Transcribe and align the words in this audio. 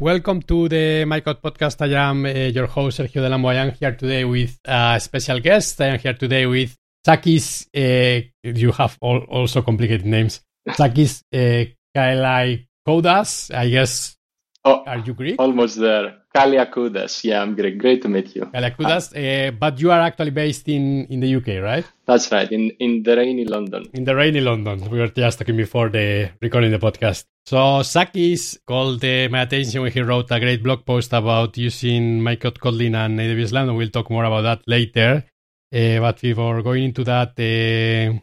Welcome 0.00 0.40
to 0.44 0.66
the 0.66 1.04
Micronaut 1.04 1.42
podcast. 1.42 1.82
I 1.82 1.92
am 2.08 2.24
uh, 2.24 2.28
your 2.28 2.66
host, 2.66 3.00
Sergio 3.00 3.20
del 3.20 3.34
Amo. 3.34 3.50
I 3.50 3.56
am 3.56 3.70
here 3.72 3.94
today 3.94 4.24
with 4.24 4.58
a 4.64 4.98
special 4.98 5.40
guest. 5.40 5.78
I 5.78 5.88
am 5.88 5.98
here 5.98 6.14
today 6.14 6.46
with 6.46 6.74
Sakis. 7.06 7.68
Uh, 7.76 8.22
you 8.42 8.72
have 8.72 8.96
all, 9.02 9.18
also 9.28 9.60
complicated 9.60 10.06
names. 10.06 10.40
Sakis 10.74 11.22
uh, 11.34 11.66
Kailai 11.94 12.66
Kodas. 12.88 13.54
I 13.54 13.68
guess. 13.68 14.16
Oh, 14.64 14.84
are 14.86 14.98
you 14.98 15.14
Greek? 15.14 15.36
Almost 15.38 15.80
there. 15.80 16.18
Kaliakoudas. 16.36 17.24
Yeah, 17.24 17.40
I'm 17.40 17.54
Greek. 17.54 17.78
Great 17.78 18.02
to 18.02 18.08
meet 18.08 18.36
you. 18.36 18.44
Kaliakoudas. 18.46 19.14
Uh, 19.16 19.52
but 19.52 19.80
you 19.80 19.90
are 19.90 20.00
actually 20.00 20.30
based 20.30 20.68
in, 20.68 21.06
in 21.06 21.20
the 21.20 21.34
UK, 21.36 21.62
right? 21.62 21.84
That's 22.06 22.30
right. 22.30 22.50
In 22.52 22.70
in 22.78 23.02
the 23.02 23.16
rainy 23.16 23.46
London. 23.46 23.88
In 23.94 24.04
the 24.04 24.14
rainy 24.14 24.40
London. 24.40 24.90
We 24.90 24.98
were 24.98 25.08
just 25.08 25.38
talking 25.38 25.56
before 25.56 25.88
the 25.88 26.30
recording 26.42 26.70
the 26.72 26.78
podcast. 26.78 27.24
So 27.46 27.82
Sakis 27.82 28.58
called 28.66 29.02
uh, 29.02 29.28
my 29.30 29.42
attention 29.42 29.80
when 29.80 29.92
he 29.92 30.02
wrote 30.02 30.30
a 30.30 30.38
great 30.38 30.62
blog 30.62 30.84
post 30.84 31.14
about 31.14 31.56
using 31.56 32.20
Micronaut 32.20 32.58
Kotlin 32.58 32.94
and 32.94 33.18
AWS 33.18 33.52
Lambda. 33.52 33.72
We'll 33.72 33.88
talk 33.88 34.10
more 34.10 34.24
about 34.24 34.42
that 34.42 34.62
later. 34.66 35.24
Uh, 35.72 36.00
but 36.00 36.20
before 36.20 36.62
going 36.62 36.84
into 36.84 37.02
that, 37.04 37.32
uh, 37.38 38.18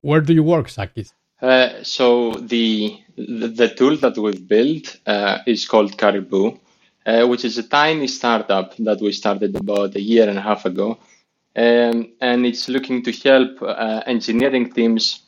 where 0.00 0.22
do 0.22 0.32
you 0.32 0.42
work, 0.42 0.68
Sakis? 0.68 1.12
Uh, 1.40 1.84
so 1.84 2.32
the, 2.32 2.98
the, 3.16 3.48
the 3.48 3.68
tool 3.68 3.96
that 3.96 4.18
we've 4.18 4.46
built 4.48 4.98
uh, 5.06 5.38
is 5.46 5.66
called 5.66 5.96
Caribou, 5.96 6.58
uh, 7.06 7.26
which 7.26 7.44
is 7.44 7.58
a 7.58 7.62
tiny 7.62 8.08
startup 8.08 8.76
that 8.76 9.00
we 9.00 9.12
started 9.12 9.54
about 9.54 9.94
a 9.94 10.00
year 10.00 10.28
and 10.28 10.38
a 10.38 10.42
half 10.42 10.64
ago, 10.64 10.98
um, 11.54 12.12
and 12.20 12.44
it's 12.44 12.68
looking 12.68 13.02
to 13.02 13.12
help 13.12 13.62
engineering 14.06 14.72
teams 14.72 15.22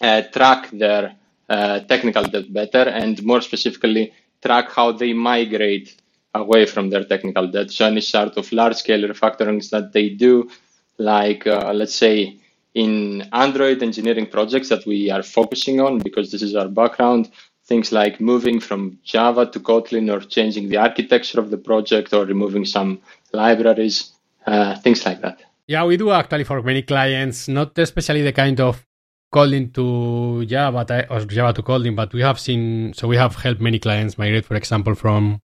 track 0.00 0.70
their 0.70 1.16
technical 1.48 2.24
debt 2.24 2.52
better, 2.52 2.88
and 2.88 3.22
more 3.24 3.40
specifically, 3.40 4.12
track 4.42 4.70
how 4.70 4.92
they 4.92 5.12
migrate 5.12 6.00
away 6.34 6.64
from 6.64 6.90
their 6.90 7.04
technical 7.04 7.48
debt. 7.48 7.70
So 7.70 7.86
any 7.86 8.00
sort 8.00 8.36
of 8.36 8.50
large-scale 8.52 9.08
refactorings 9.08 9.70
that 9.70 9.92
they 9.92 10.10
do, 10.10 10.48
like 10.96 11.44
let's 11.46 11.94
say 11.94 12.39
in 12.74 13.22
Android 13.32 13.82
engineering 13.82 14.26
projects 14.26 14.68
that 14.68 14.86
we 14.86 15.10
are 15.10 15.22
focusing 15.22 15.80
on 15.80 15.98
because 15.98 16.30
this 16.30 16.42
is 16.42 16.54
our 16.54 16.68
background. 16.68 17.30
Things 17.64 17.92
like 17.92 18.20
moving 18.20 18.60
from 18.60 18.98
Java 19.04 19.46
to 19.46 19.60
Kotlin 19.60 20.12
or 20.12 20.20
changing 20.20 20.68
the 20.68 20.76
architecture 20.76 21.38
of 21.38 21.50
the 21.50 21.58
project 21.58 22.12
or 22.12 22.24
removing 22.24 22.64
some 22.64 23.00
libraries, 23.32 24.12
uh, 24.46 24.76
things 24.78 25.04
like 25.06 25.20
that. 25.20 25.40
Yeah, 25.66 25.84
we 25.84 25.96
do 25.96 26.10
actually 26.10 26.44
for 26.44 26.62
many 26.62 26.82
clients, 26.82 27.46
not 27.46 27.78
especially 27.78 28.22
the 28.22 28.32
kind 28.32 28.60
of 28.60 28.84
Kotlin 29.32 29.72
to 29.74 30.44
Java 30.46 31.06
or 31.10 31.20
Java 31.20 31.52
to 31.52 31.62
Kotlin, 31.62 31.94
but 31.94 32.12
we 32.12 32.22
have 32.22 32.40
seen, 32.40 32.92
so 32.92 33.06
we 33.06 33.16
have 33.16 33.36
helped 33.36 33.60
many 33.60 33.78
clients 33.78 34.18
migrate, 34.18 34.44
for 34.44 34.56
example, 34.56 34.96
from 34.96 35.40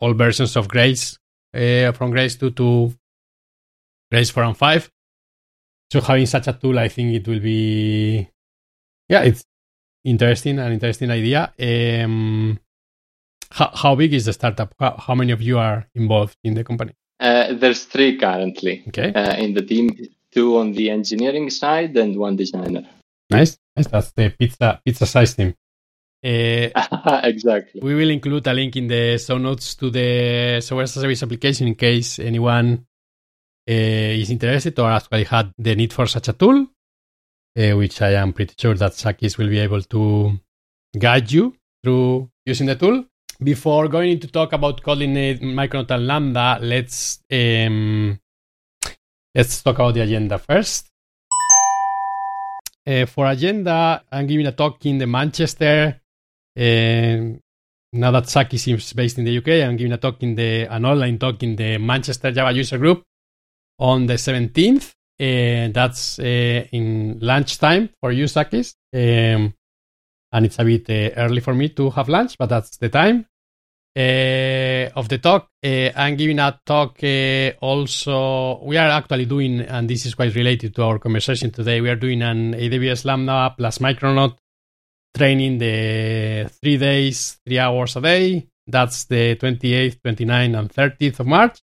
all 0.00 0.14
versions 0.14 0.56
of 0.56 0.66
Grails, 0.66 1.18
uh, 1.54 1.92
from 1.92 2.10
Grails 2.10 2.34
2 2.36 2.50
to 2.50 2.92
Grails 4.10 4.30
4 4.30 4.42
and 4.42 4.56
5 4.56 4.90
so 5.92 6.00
having 6.00 6.24
such 6.24 6.48
a 6.48 6.54
tool, 6.54 6.78
I 6.78 6.88
think 6.88 7.12
it 7.12 7.28
will 7.28 7.38
be, 7.38 8.26
yeah, 9.10 9.24
it's 9.24 9.44
interesting, 10.02 10.58
an 10.58 10.72
interesting 10.72 11.10
idea. 11.10 11.52
Um, 11.60 12.58
how, 13.50 13.70
how 13.74 13.94
big 13.94 14.14
is 14.14 14.24
the 14.24 14.32
startup? 14.32 14.74
How, 14.80 14.96
how, 14.96 15.14
many 15.14 15.32
of 15.32 15.42
you 15.42 15.58
are 15.58 15.86
involved 15.94 16.38
in 16.44 16.54
the 16.54 16.64
company? 16.64 16.94
Uh, 17.20 17.52
there's 17.52 17.84
three 17.84 18.16
currently 18.16 18.84
okay. 18.88 19.12
Uh, 19.12 19.36
in 19.36 19.52
the 19.52 19.60
team, 19.60 19.90
two 20.30 20.56
on 20.56 20.72
the 20.72 20.88
engineering 20.88 21.50
side 21.50 21.94
and 21.98 22.16
one 22.16 22.36
designer. 22.36 22.88
Nice, 23.28 23.58
nice. 23.76 23.88
That's 23.88 24.12
the 24.12 24.30
pizza 24.30 24.80
pizza 24.82 25.04
size 25.04 25.34
team. 25.34 25.52
Uh, 26.24 27.20
exactly. 27.22 27.82
We 27.82 27.94
will 27.94 28.08
include 28.08 28.46
a 28.46 28.54
link 28.54 28.76
in 28.76 28.88
the 28.88 29.18
show 29.18 29.36
notes 29.36 29.74
to 29.74 29.90
the 29.90 30.62
software 30.62 30.84
as 30.84 30.96
a 30.96 31.00
service 31.00 31.22
application 31.22 31.68
in 31.68 31.74
case 31.74 32.18
anyone 32.18 32.86
uh, 33.68 33.72
is 34.20 34.30
interested 34.30 34.78
or 34.78 34.90
actually 34.90 35.24
had 35.24 35.52
the 35.58 35.74
need 35.74 35.92
for 35.92 36.06
such 36.06 36.28
a 36.28 36.32
tool, 36.32 36.66
uh, 37.56 37.76
which 37.76 38.02
I 38.02 38.14
am 38.14 38.32
pretty 38.32 38.54
sure 38.58 38.74
that 38.74 38.94
Sakis 38.94 39.38
will 39.38 39.48
be 39.48 39.58
able 39.58 39.82
to 39.82 40.40
guide 40.98 41.30
you 41.30 41.54
through 41.82 42.30
using 42.44 42.66
the 42.66 42.76
tool. 42.76 43.04
Before 43.42 43.88
going 43.88 44.20
to 44.20 44.28
talk 44.28 44.52
about 44.52 44.82
Kotlin 44.82 45.40
Micronaut 45.40 45.90
and 45.90 46.06
Lambda, 46.06 46.58
let's 46.60 47.20
um, 47.32 48.18
let's 49.34 49.62
talk 49.62 49.76
about 49.76 49.94
the 49.94 50.00
agenda 50.00 50.38
first. 50.38 50.88
Uh, 52.86 53.06
for 53.06 53.26
agenda, 53.26 54.02
I'm 54.10 54.26
giving 54.26 54.46
a 54.46 54.52
talk 54.52 54.84
in 54.86 54.98
the 54.98 55.06
Manchester. 55.06 56.00
Now 57.94 58.10
that 58.10 58.28
Saki 58.28 58.56
is 58.56 58.92
based 58.92 59.18
in 59.18 59.24
the 59.24 59.38
UK, 59.38 59.68
I'm 59.68 59.76
giving 59.76 59.92
a 59.92 59.98
talk 59.98 60.22
in 60.22 60.34
the 60.34 60.66
an 60.66 60.84
online 60.84 61.18
talk 61.18 61.42
in 61.42 61.56
the 61.56 61.78
Manchester 61.78 62.32
Java 62.32 62.52
user 62.52 62.78
group 62.78 63.04
on 63.82 64.06
the 64.06 64.14
17th. 64.14 64.94
Uh, 65.20 65.70
that's 65.72 66.18
uh, 66.18 66.66
in 66.72 67.18
lunchtime 67.20 67.90
for 68.00 68.12
you, 68.12 68.26
Sakis. 68.26 68.74
Um, 68.94 69.52
and 70.32 70.46
it's 70.46 70.58
a 70.58 70.64
bit 70.64 70.88
uh, 70.88 71.20
early 71.20 71.40
for 71.40 71.54
me 71.54 71.68
to 71.70 71.90
have 71.90 72.08
lunch, 72.08 72.38
but 72.38 72.48
that's 72.48 72.76
the 72.78 72.88
time. 72.88 73.26
Uh, 73.94 74.88
of 74.96 75.06
the 75.08 75.18
talk, 75.18 75.48
uh, 75.62 75.90
I'm 75.94 76.16
giving 76.16 76.38
a 76.38 76.58
talk 76.64 77.04
uh, 77.04 77.52
also. 77.60 78.64
We 78.64 78.78
are 78.78 78.88
actually 78.88 79.26
doing, 79.26 79.60
and 79.60 79.90
this 79.90 80.06
is 80.06 80.14
quite 80.14 80.34
related 80.34 80.74
to 80.76 80.82
our 80.84 80.98
conversation 80.98 81.50
today, 81.50 81.80
we 81.82 81.90
are 81.90 81.96
doing 81.96 82.22
an 82.22 82.54
AWS 82.54 83.04
Lambda 83.04 83.54
plus 83.58 83.78
Micronaut 83.78 84.38
training 85.14 85.58
the 85.58 86.50
three 86.62 86.78
days, 86.78 87.38
three 87.44 87.58
hours 87.58 87.96
a 87.96 88.00
day. 88.00 88.46
That's 88.66 89.04
the 89.04 89.36
28th, 89.36 90.00
29th, 90.00 90.58
and 90.58 90.72
30th 90.72 91.20
of 91.20 91.26
March. 91.26 91.60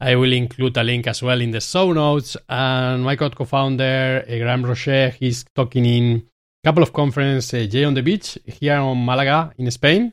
I 0.00 0.14
will 0.14 0.32
include 0.32 0.76
a 0.76 0.84
link 0.84 1.06
as 1.08 1.22
well 1.22 1.40
in 1.40 1.50
the 1.50 1.60
show 1.60 1.92
notes. 1.92 2.36
And 2.48 3.04
my 3.04 3.16
co-founder, 3.16 4.24
uh, 4.28 4.38
Graeme 4.38 4.64
Rocher, 4.64 5.10
he's 5.10 5.44
talking 5.54 5.84
in 5.84 6.22
a 6.62 6.68
couple 6.68 6.82
of 6.82 6.92
conferences, 6.92 7.52
uh, 7.54 7.66
J 7.66 7.84
on 7.84 7.94
the 7.94 8.02
Beach 8.02 8.38
here 8.46 8.76
on 8.76 9.04
Malaga 9.04 9.52
in 9.58 9.70
Spain, 9.70 10.12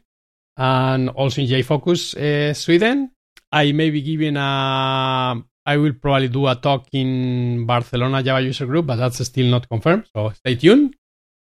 and 0.57 1.09
also 1.09 1.41
in 1.41 1.47
Jfokus 1.47 2.15
uh, 2.15 2.53
Sweden. 2.53 3.11
I 3.51 3.71
may 3.73 3.91
be 3.91 4.01
giving 4.01 4.37
a, 4.37 5.35
I 5.65 5.77
will 5.77 5.93
probably 5.93 6.29
do 6.29 6.47
a 6.47 6.55
talk 6.55 6.87
in 6.91 7.65
Barcelona 7.65 8.23
Java 8.23 8.41
user 8.41 8.65
group, 8.65 8.87
but 8.87 8.95
that's 8.95 9.23
still 9.23 9.49
not 9.51 9.69
confirmed. 9.69 10.05
So 10.15 10.29
stay 10.31 10.55
tuned. 10.55 10.95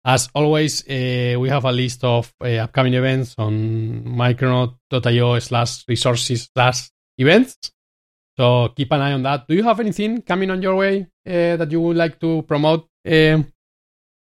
As 0.04 0.28
always, 0.34 0.82
uh, 0.88 1.36
we 1.38 1.48
have 1.48 1.64
a 1.64 1.72
list 1.72 2.04
of 2.04 2.32
upcoming 2.40 2.94
events 2.94 3.34
on 3.36 4.04
micronaut.io 4.04 5.38
slash 5.40 5.84
resources 5.88 6.48
slash 6.54 6.90
events. 7.18 7.56
So 8.38 8.68
keep 8.68 8.92
an 8.92 9.00
eye 9.00 9.12
on 9.14 9.24
that. 9.24 9.48
Do 9.48 9.56
you 9.56 9.64
have 9.64 9.80
anything 9.80 10.22
coming 10.22 10.48
on 10.52 10.62
your 10.62 10.76
way 10.76 11.08
uh, 11.26 11.56
that 11.56 11.72
you 11.72 11.80
would 11.80 11.96
like 11.96 12.20
to 12.20 12.42
promote 12.42 12.86
uh, 13.04 13.10
in 13.10 13.48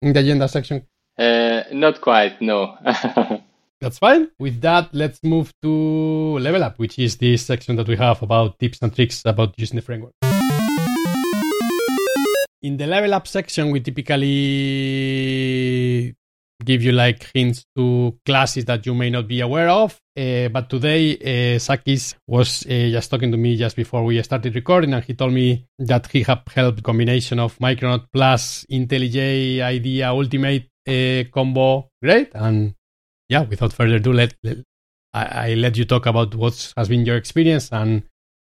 the 0.02 0.20
agenda 0.20 0.48
section? 0.48 0.82
Uh, 1.18 1.62
not 1.72 2.02
quite, 2.02 2.42
no. 2.42 2.76
That's 3.80 3.98
fine. 3.98 4.28
With 4.38 4.60
that, 4.60 4.90
let's 4.92 5.18
move 5.24 5.54
to 5.62 6.38
Level 6.38 6.62
Up, 6.62 6.78
which 6.78 6.98
is 6.98 7.16
this 7.16 7.46
section 7.46 7.76
that 7.76 7.88
we 7.88 7.96
have 7.96 8.22
about 8.22 8.58
tips 8.58 8.80
and 8.82 8.94
tricks 8.94 9.22
about 9.24 9.54
using 9.56 9.76
the 9.76 9.82
framework. 9.82 10.12
In 12.60 12.76
the 12.76 12.86
Level 12.86 13.14
Up 13.14 13.26
section, 13.26 13.70
we 13.70 13.80
typically 13.80 14.28
give 16.64 16.82
you 16.82 16.92
like 16.92 17.30
hints 17.34 17.64
to 17.76 18.16
classes 18.24 18.64
that 18.66 18.86
you 18.86 18.94
may 18.94 19.10
not 19.10 19.28
be 19.28 19.40
aware 19.40 19.68
of. 19.68 20.00
Uh, 20.16 20.48
but 20.48 20.68
today, 20.68 21.16
uh, 21.16 21.58
Sakis 21.58 22.14
was 22.26 22.66
uh, 22.66 22.68
just 22.90 23.10
talking 23.10 23.30
to 23.30 23.38
me 23.38 23.56
just 23.56 23.76
before 23.76 24.04
we 24.04 24.22
started 24.22 24.54
recording, 24.54 24.92
and 24.92 25.02
he 25.04 25.14
told 25.14 25.32
me 25.32 25.66
that 25.78 26.06
he 26.08 26.22
had 26.22 26.42
helped 26.54 26.82
combination 26.82 27.38
of 27.38 27.58
Micronaut 27.58 28.06
plus 28.12 28.66
IntelliJ 28.70 29.60
IDEA 29.60 30.10
Ultimate 30.10 30.68
uh, 30.86 31.24
combo 31.32 31.88
great. 32.02 32.30
And 32.34 32.74
yeah, 33.28 33.42
without 33.42 33.72
further 33.72 33.96
ado, 33.96 34.12
let, 34.12 34.34
let 34.42 34.58
I, 35.14 35.50
I, 35.50 35.54
let 35.54 35.76
you 35.76 35.84
talk 35.84 36.06
about 36.06 36.34
what 36.34 36.72
has 36.76 36.88
been 36.88 37.04
your 37.04 37.16
experience 37.16 37.70
and 37.72 38.02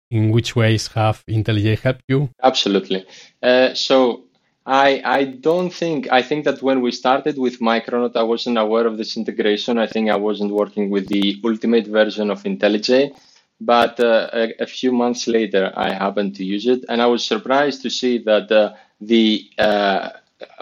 in 0.09 0.31
which 0.31 0.55
ways 0.55 0.87
have 0.87 1.23
IntelliJ 1.29 1.79
helped 1.79 2.03
you. 2.07 2.29
Absolutely. 2.43 3.05
Uh, 3.41 3.73
so 3.73 4.25
I 4.65 5.01
I 5.03 5.23
don't 5.25 5.71
think 5.71 6.07
I 6.11 6.21
think 6.21 6.45
that 6.45 6.61
when 6.61 6.81
we 6.81 6.91
started 6.91 7.37
with 7.37 7.59
Micronaut, 7.59 8.15
I 8.15 8.23
wasn't 8.23 8.57
aware 8.57 8.85
of 8.85 8.97
this 8.97 9.17
integration. 9.17 9.77
I 9.77 9.87
think 9.87 10.09
I 10.09 10.15
wasn't 10.15 10.51
working 10.51 10.89
with 10.89 11.07
the 11.07 11.41
ultimate 11.43 11.87
version 11.87 12.29
of 12.29 12.43
IntelliJ, 12.43 13.15
but 13.59 13.99
uh, 13.99 14.29
a, 14.33 14.53
a, 14.59 14.67
few 14.67 14.91
months 14.91 15.27
later, 15.27 15.73
I 15.75 15.91
happened 15.93 16.35
to 16.35 16.45
use 16.45 16.67
it, 16.67 16.85
and 16.89 17.01
I 17.01 17.07
was 17.07 17.25
surprised 17.25 17.81
to 17.83 17.89
see 17.89 18.19
that 18.19 18.51
uh, 18.51 18.73
the 18.99 19.49
uh, 19.57 20.09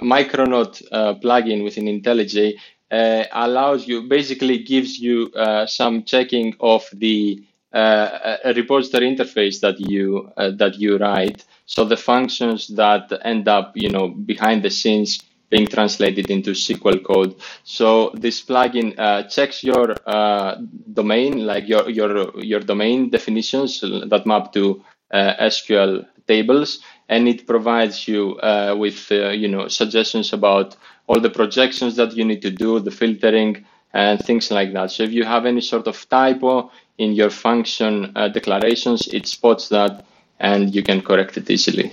Micronaut 0.02 0.82
uh, 0.92 1.16
plugin 1.16 1.64
within 1.66 1.86
IntelliJ 1.86 2.56
uh, 2.92 3.24
allows 3.34 3.86
you 3.88 4.04
basically 4.04 4.60
gives 4.60 4.98
you 4.98 5.30
uh, 5.36 5.66
some 5.66 6.04
checking 6.04 6.56
of 6.62 6.88
the 6.94 7.44
repository 7.74 9.16
interface 9.16 9.60
that 9.62 9.80
you 9.80 10.32
that 10.38 10.76
you 10.80 10.98
write 10.98 11.46
so 11.70 11.86
the 11.86 11.96
functions 11.96 12.68
that 12.70 13.12
end 13.24 13.48
up, 13.48 13.74
you 13.76 13.90
know, 13.90 14.08
behind 14.08 14.64
the 14.64 14.72
scenes 14.72 15.20
being 15.52 15.68
translated 15.68 16.32
into 16.32 16.52
SQL 16.52 17.04
code. 17.04 17.36
So 17.64 18.12
this 18.16 18.44
plugin 18.44 18.98
uh, 18.98 19.24
checks 19.24 19.64
your 19.64 19.96
uh, 20.08 20.56
domain, 20.94 21.46
like 21.46 21.68
your 21.68 21.88
your 21.88 22.40
your 22.40 22.60
domain 22.62 23.12
definitions 23.12 23.82
that 23.82 24.24
map 24.26 24.52
to 24.54 24.84
uh, 25.12 25.34
SQL 25.42 26.08
tables, 26.28 26.80
and 27.08 27.28
it 27.28 27.46
provides 27.46 28.08
you 28.08 28.38
uh, 28.38 28.76
with 28.76 29.12
uh, 29.12 29.30
you 29.30 29.48
know 29.48 29.68
suggestions 29.68 30.34
about 30.34 30.76
all 31.06 31.20
the 31.20 31.30
projections 31.30 31.96
that 31.98 32.16
you 32.16 32.26
need 32.26 32.42
to 32.42 32.50
do, 32.52 32.80
the 32.80 32.92
filtering, 32.92 33.64
and 33.94 34.20
things 34.20 34.52
like 34.52 34.74
that. 34.74 34.92
So 34.92 35.04
if 35.04 35.12
you 35.12 35.24
have 35.24 35.46
any 35.46 35.62
sort 35.62 35.88
of 35.88 36.10
typo 36.10 36.72
in 36.98 37.14
your 37.14 37.30
function 37.30 38.12
uh, 38.16 38.28
declarations, 38.28 39.08
it 39.08 39.28
spots 39.28 39.70
that 39.70 40.06
and 40.40 40.74
you 40.74 40.84
can 40.84 41.02
correct 41.02 41.38
it 41.38 41.50
easily, 41.50 41.92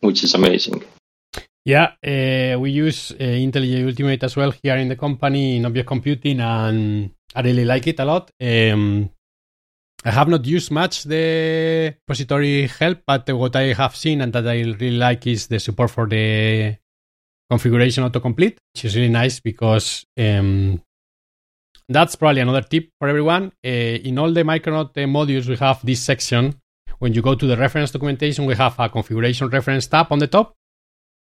which 0.00 0.22
is 0.22 0.34
amazing. 0.34 0.84
Yeah, 1.64 1.92
uh, 2.02 2.58
we 2.58 2.70
use 2.70 3.12
uh, 3.12 3.16
IntelliJ 3.16 3.86
Ultimate 3.86 4.24
as 4.24 4.36
well 4.36 4.52
here 4.62 4.76
in 4.76 4.88
the 4.88 4.96
company 4.96 5.56
in 5.56 5.66
object 5.66 5.86
computing, 5.86 6.40
and 6.40 7.10
I 7.34 7.42
really 7.42 7.64
like 7.64 7.86
it 7.86 8.00
a 8.00 8.04
lot. 8.04 8.30
Um, 8.40 9.10
I 10.04 10.10
have 10.10 10.28
not 10.28 10.46
used 10.46 10.70
much 10.70 11.04
the 11.04 11.94
repository 12.06 12.68
help, 12.68 13.00
but 13.06 13.28
what 13.36 13.56
I 13.56 13.74
have 13.74 13.96
seen 13.96 14.20
and 14.20 14.32
that 14.32 14.46
I 14.46 14.60
really 14.62 14.96
like 14.96 15.26
is 15.26 15.48
the 15.48 15.58
support 15.58 15.90
for 15.90 16.06
the 16.06 16.76
configuration 17.50 18.04
autocomplete, 18.04 18.58
which 18.72 18.84
is 18.84 18.96
really 18.96 19.08
nice 19.08 19.40
because 19.40 20.06
um, 20.16 20.80
that's 21.88 22.16
probably 22.16 22.40
another 22.40 22.62
tip 22.62 22.90
for 22.98 23.08
everyone. 23.08 23.52
Uh, 23.64 23.68
in 23.68 24.18
all 24.18 24.32
the 24.32 24.42
Micronaut 24.42 24.90
uh, 24.90 25.06
modules, 25.06 25.48
we 25.48 25.56
have 25.56 25.84
this 25.84 26.00
section. 26.00 26.54
When 26.98 27.14
you 27.14 27.22
go 27.22 27.34
to 27.34 27.46
the 27.46 27.56
reference 27.56 27.90
documentation, 27.90 28.44
we 28.44 28.54
have 28.56 28.78
a 28.78 28.88
configuration 28.88 29.48
reference 29.48 29.86
tab 29.86 30.08
on 30.10 30.18
the 30.18 30.26
top. 30.26 30.54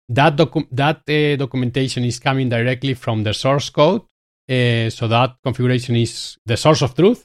That, 0.09 0.37
docu- 0.37 0.69
that 0.73 1.03
uh, 1.09 1.37
documentation 1.37 2.05
is 2.05 2.19
coming 2.19 2.49
directly 2.49 2.95
from 2.95 3.23
the 3.23 3.35
source 3.35 3.71
code. 3.71 4.03
Uh, 4.49 4.91
so 4.91 5.09
that 5.09 5.37
configuration 5.43 5.97
is 5.97 6.39
the 6.47 6.57
source 6.57 6.83
of 6.83 6.95
truth. 6.95 7.25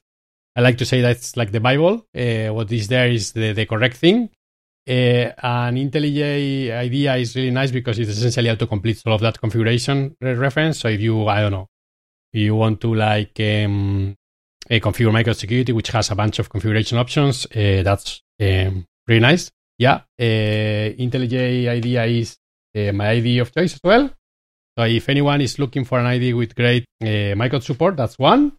I 0.56 0.62
like 0.62 0.78
to 0.80 0.86
say 0.86 1.02
that's 1.02 1.38
like 1.38 1.52
the 1.52 1.60
Bible. 1.60 2.06
Uh, 2.16 2.54
what 2.54 2.72
is 2.72 2.88
there 2.88 3.08
is 3.08 3.32
the, 3.32 3.54
the 3.54 3.66
correct 3.66 3.98
thing. 3.98 4.30
Uh, 4.88 5.32
and 5.42 5.78
IntelliJ 5.78 6.72
idea 6.72 7.16
is 7.16 7.36
really 7.36 7.52
nice 7.52 7.72
because 7.72 8.00
it 8.00 8.10
essentially 8.10 8.50
auto-completes 8.50 9.04
all 9.06 9.14
of 9.14 9.22
that 9.22 9.40
configuration 9.40 10.16
reference. 10.20 10.80
So 10.80 10.90
if 10.90 11.00
you, 11.00 11.28
I 11.28 11.42
don't 11.42 11.52
know, 11.52 11.68
you 12.33 12.56
want 12.56 12.81
to 12.81 12.94
like 12.94 13.39
um, 13.39 14.16
uh, 14.69 14.75
configure 14.75 15.74
which 15.74 15.89
has 15.89 16.12
a 16.12 16.16
bunch 16.16 16.39
of 16.39 16.50
configuration 16.50 16.98
options, 16.98 17.45
uh, 17.48 17.81
that's 17.83 18.22
um, 18.39 18.86
really 19.07 19.19
nice. 19.19 19.51
Yeah, 19.78 20.01
uh, 20.19 20.95
IntelliJ 20.98 21.68
idea 21.68 22.06
is 22.06 22.38
uh, 22.78 22.92
my 22.94 23.10
ID 23.10 23.39
of 23.39 23.54
choice 23.54 23.74
as 23.74 23.80
well. 23.83 24.10
So 24.78 24.86
if 24.86 25.10
anyone 25.10 25.42
is 25.42 25.60
looking 25.60 25.83
for 25.83 26.00
an 26.00 26.06
ID 26.06 26.33
with 26.33 26.56
great 26.56 26.86
uh, 27.04 27.36
micro 27.36 27.60
support, 27.60 27.98
that's 27.98 28.18
one. 28.18 28.54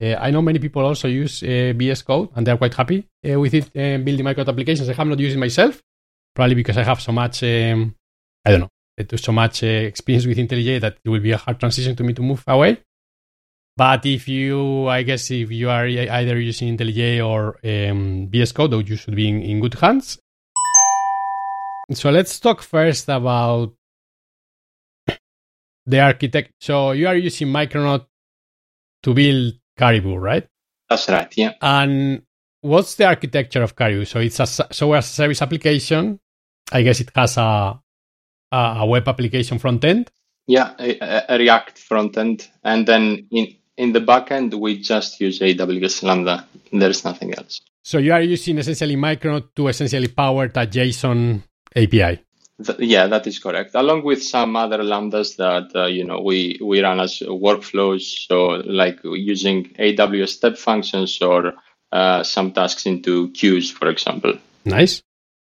I 0.00 0.30
know 0.30 0.42
many 0.42 0.60
people 0.60 0.84
also 0.84 1.08
use 1.08 1.40
VS 1.40 2.02
Code 2.02 2.28
and 2.36 2.46
they're 2.46 2.56
quite 2.56 2.74
happy 2.74 3.08
with 3.24 3.52
it 3.52 3.72
building 3.72 4.22
micro 4.22 4.44
applications. 4.46 4.88
I 4.88 4.92
have 4.92 5.08
not 5.08 5.18
used 5.18 5.34
it 5.34 5.40
myself, 5.40 5.82
probably 6.36 6.54
because 6.54 6.76
I 6.76 6.84
have 6.84 7.00
so 7.00 7.10
much, 7.10 7.42
um, 7.42 7.96
I 8.44 8.52
don't 8.52 8.60
know, 8.60 9.16
so 9.16 9.32
much 9.32 9.64
experience 9.64 10.24
with 10.24 10.38
IntelliJ 10.38 10.80
that 10.82 10.98
it 11.04 11.08
will 11.08 11.18
be 11.18 11.32
a 11.32 11.36
hard 11.36 11.58
transition 11.58 11.96
to 11.96 12.04
me 12.04 12.12
to 12.12 12.22
move 12.22 12.44
away. 12.46 12.78
But 13.78 14.04
if 14.06 14.26
you, 14.26 14.88
I 14.88 15.04
guess, 15.04 15.30
if 15.30 15.52
you 15.52 15.70
are 15.70 15.86
either 15.86 16.40
using 16.40 16.76
IntelliJ 16.76 17.24
or 17.24 17.60
um, 17.62 18.26
VS 18.28 18.50
Code, 18.50 18.88
you 18.88 18.96
should 18.96 19.14
be 19.14 19.28
in, 19.28 19.40
in 19.40 19.60
good 19.60 19.74
hands. 19.74 20.18
So 21.92 22.10
let's 22.10 22.40
talk 22.40 22.60
first 22.62 23.08
about 23.08 23.72
the 25.86 26.00
architect. 26.00 26.54
So 26.60 26.90
you 26.90 27.06
are 27.06 27.14
using 27.14 27.46
Micronaut 27.48 28.06
to 29.04 29.14
build 29.14 29.54
Caribou, 29.76 30.16
right? 30.16 30.48
That's 30.90 31.08
right. 31.08 31.32
Yeah. 31.36 31.52
And 31.62 32.22
what's 32.62 32.96
the 32.96 33.06
architecture 33.06 33.62
of 33.62 33.76
Caribou? 33.76 34.06
So 34.06 34.18
it's 34.18 34.40
a 34.40 34.46
software 34.46 34.98
as 34.98 35.08
a 35.08 35.12
service 35.12 35.40
application. 35.40 36.18
I 36.72 36.82
guess 36.82 36.98
it 36.98 37.12
has 37.14 37.36
a 37.36 37.78
a 38.50 38.86
web 38.86 39.06
application 39.06 39.60
front 39.60 39.84
end. 39.84 40.10
Yeah, 40.48 40.74
a, 40.80 41.24
a 41.28 41.38
React 41.38 41.78
front 41.78 42.16
end, 42.16 42.48
and 42.64 42.88
then 42.88 43.28
in 43.30 43.54
in 43.78 43.92
the 43.92 44.00
backend 44.00 44.54
we 44.54 44.78
just 44.78 45.20
use 45.20 45.38
AWS 45.38 46.02
Lambda. 46.02 46.46
There's 46.72 47.04
nothing 47.04 47.32
else. 47.34 47.60
So 47.82 47.98
you 47.98 48.12
are 48.12 48.20
using 48.20 48.58
essentially 48.58 48.96
Micronaut 48.96 49.54
to 49.56 49.68
essentially 49.68 50.08
power 50.08 50.48
that 50.48 50.70
JSON 50.70 51.42
API. 51.74 52.20
Th- 52.64 52.78
yeah, 52.80 53.06
that 53.06 53.26
is 53.26 53.38
correct. 53.38 53.74
Along 53.74 54.02
with 54.02 54.22
some 54.22 54.56
other 54.56 54.78
lambdas 54.78 55.36
that 55.36 55.70
uh, 55.74 55.86
you 55.86 56.04
know 56.04 56.20
we 56.20 56.58
we 56.60 56.82
run 56.82 57.00
as 57.00 57.20
workflows, 57.20 58.02
so 58.26 58.60
like 58.66 58.98
using 59.04 59.72
AWS 59.78 60.28
step 60.28 60.58
functions 60.58 61.22
or 61.22 61.54
uh, 61.92 62.22
some 62.24 62.52
tasks 62.52 62.84
into 62.84 63.30
queues, 63.30 63.70
for 63.70 63.88
example. 63.88 64.34
Nice. 64.64 65.02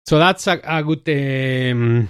So 0.07 0.17
that's 0.17 0.47
a, 0.47 0.59
a 0.63 0.81
good. 0.81 1.07
Um, 1.09 2.09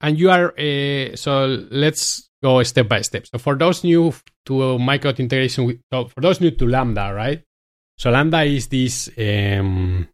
and 0.00 0.18
you 0.18 0.30
are 0.30 0.52
uh, 0.58 1.16
so 1.16 1.66
let's 1.70 2.27
go 2.42 2.62
step 2.62 2.88
by 2.88 3.02
step. 3.02 3.26
So 3.26 3.38
for 3.38 3.56
those 3.56 3.84
new 3.84 4.12
to 4.46 4.52
Micronaut 4.52 5.18
integration, 5.18 5.64
with, 5.64 5.80
so 5.92 6.06
for 6.06 6.20
those 6.20 6.40
new 6.40 6.50
to 6.52 6.66
Lambda, 6.66 7.12
right? 7.12 7.42
So 7.96 8.10
Lambda 8.10 8.42
is 8.42 8.68
this 8.68 9.08
um, 9.18 10.08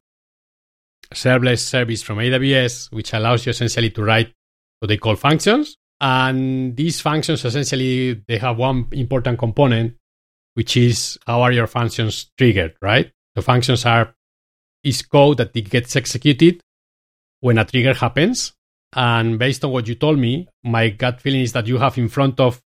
serverless 1.12 1.61
service 1.61 2.03
from 2.03 2.19
AWS, 2.19 2.93
which 2.93 3.12
allows 3.12 3.44
you 3.47 3.50
essentially 3.50 3.91
to 3.91 4.03
write 4.03 4.32
what 4.81 4.88
they 4.88 4.97
call 4.97 5.17
functions. 5.17 5.76
And 6.00 6.76
these 6.76 7.00
functions 7.00 7.44
essentially 7.44 8.23
they 8.27 8.38
have 8.38 8.59
one 8.59 8.88
important 8.93 9.38
component, 9.38 9.97
which 10.55 10.77
is 10.77 11.19
how 11.27 11.43
are 11.43 11.53
your 11.53 11.67
functions 11.67 12.31
triggered, 12.37 12.75
right? 12.82 13.11
The 13.35 13.43
functions 13.43 13.85
are 13.87 14.15
is 14.82 15.03
code 15.03 15.38
that 15.38 15.56
it 15.56 15.70
gets 15.70 15.97
executed 15.97 16.61
when 17.41 17.59
a 17.59 17.65
trigger 17.65 17.94
happens. 17.94 18.53
And 18.94 19.38
based 19.38 19.64
on 19.64 19.73
what 19.73 19.88
you 19.88 19.94
told 19.94 20.19
me, 20.19 20.49
my 20.62 20.88
gut 20.91 21.20
feeling 21.20 21.41
is 21.41 21.52
that 21.52 21.67
you 21.67 21.79
have 21.79 21.99
in 21.99 22.08
front 22.08 22.41
of 22.41 22.62